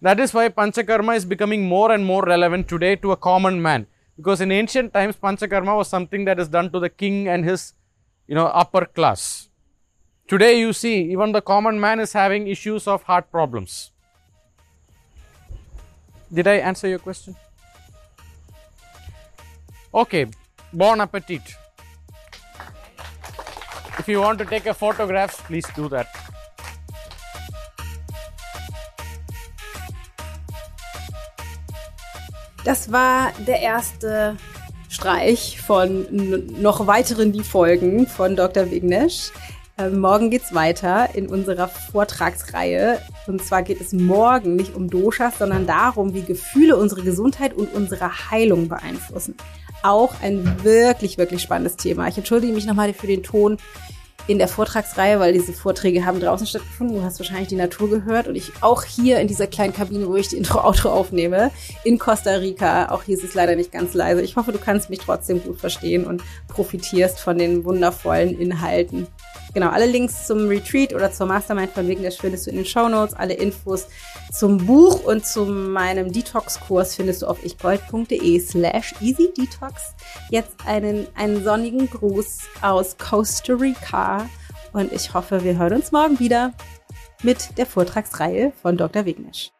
[0.00, 3.86] That is why Panchakarma is becoming more and more relevant today to a common man.
[4.16, 7.74] Because in ancient times, Panchakarma was something that is done to the king and his,
[8.26, 9.48] you know, upper class.
[10.26, 13.92] Today you see, even the common man is having issues of heart problems.
[16.32, 17.34] Did I answer your question?
[19.94, 20.26] Okay,
[20.72, 21.42] bon appetit.
[23.98, 26.06] If you want to take a photograph, please do that.
[32.64, 34.36] Das war der erste
[34.88, 36.06] Streich von
[36.60, 38.70] noch weiteren die Folgen von Dr.
[38.70, 39.30] Vignesh.
[39.78, 43.00] Ähm, morgen geht's weiter in unserer Vortragsreihe.
[43.26, 47.72] Und zwar geht es morgen nicht um Doshas, sondern darum, wie Gefühle unsere Gesundheit und
[47.72, 49.36] unsere Heilung beeinflussen.
[49.82, 52.08] Auch ein wirklich, wirklich spannendes Thema.
[52.08, 53.58] Ich entschuldige mich nochmal für den Ton
[54.28, 56.96] in der Vortragsreihe, weil diese Vorträge haben draußen stattgefunden.
[56.96, 60.16] Du hast wahrscheinlich die Natur gehört und ich auch hier in dieser kleinen Kabine, wo
[60.16, 61.50] ich die Intro-Outro aufnehme,
[61.82, 62.90] in Costa Rica.
[62.90, 64.20] Auch hier ist es leider nicht ganz leise.
[64.20, 69.06] Ich hoffe, du kannst mich trotzdem gut verstehen und profitierst von den wundervollen Inhalten.
[69.54, 72.88] Genau, alle Links zum Retreat oder zur Mastermind von Vignesh findest du in den Show
[72.88, 73.14] Notes.
[73.14, 73.86] Alle Infos
[74.32, 79.94] zum Buch und zu meinem Detox-Kurs findest du auf ichgold.de slash easydetox.
[80.30, 84.28] Jetzt einen, einen sonnigen Gruß aus Costa Rica
[84.72, 86.52] und ich hoffe, wir hören uns morgen wieder
[87.22, 89.04] mit der Vortragsreihe von Dr.
[89.04, 89.50] Vignesh.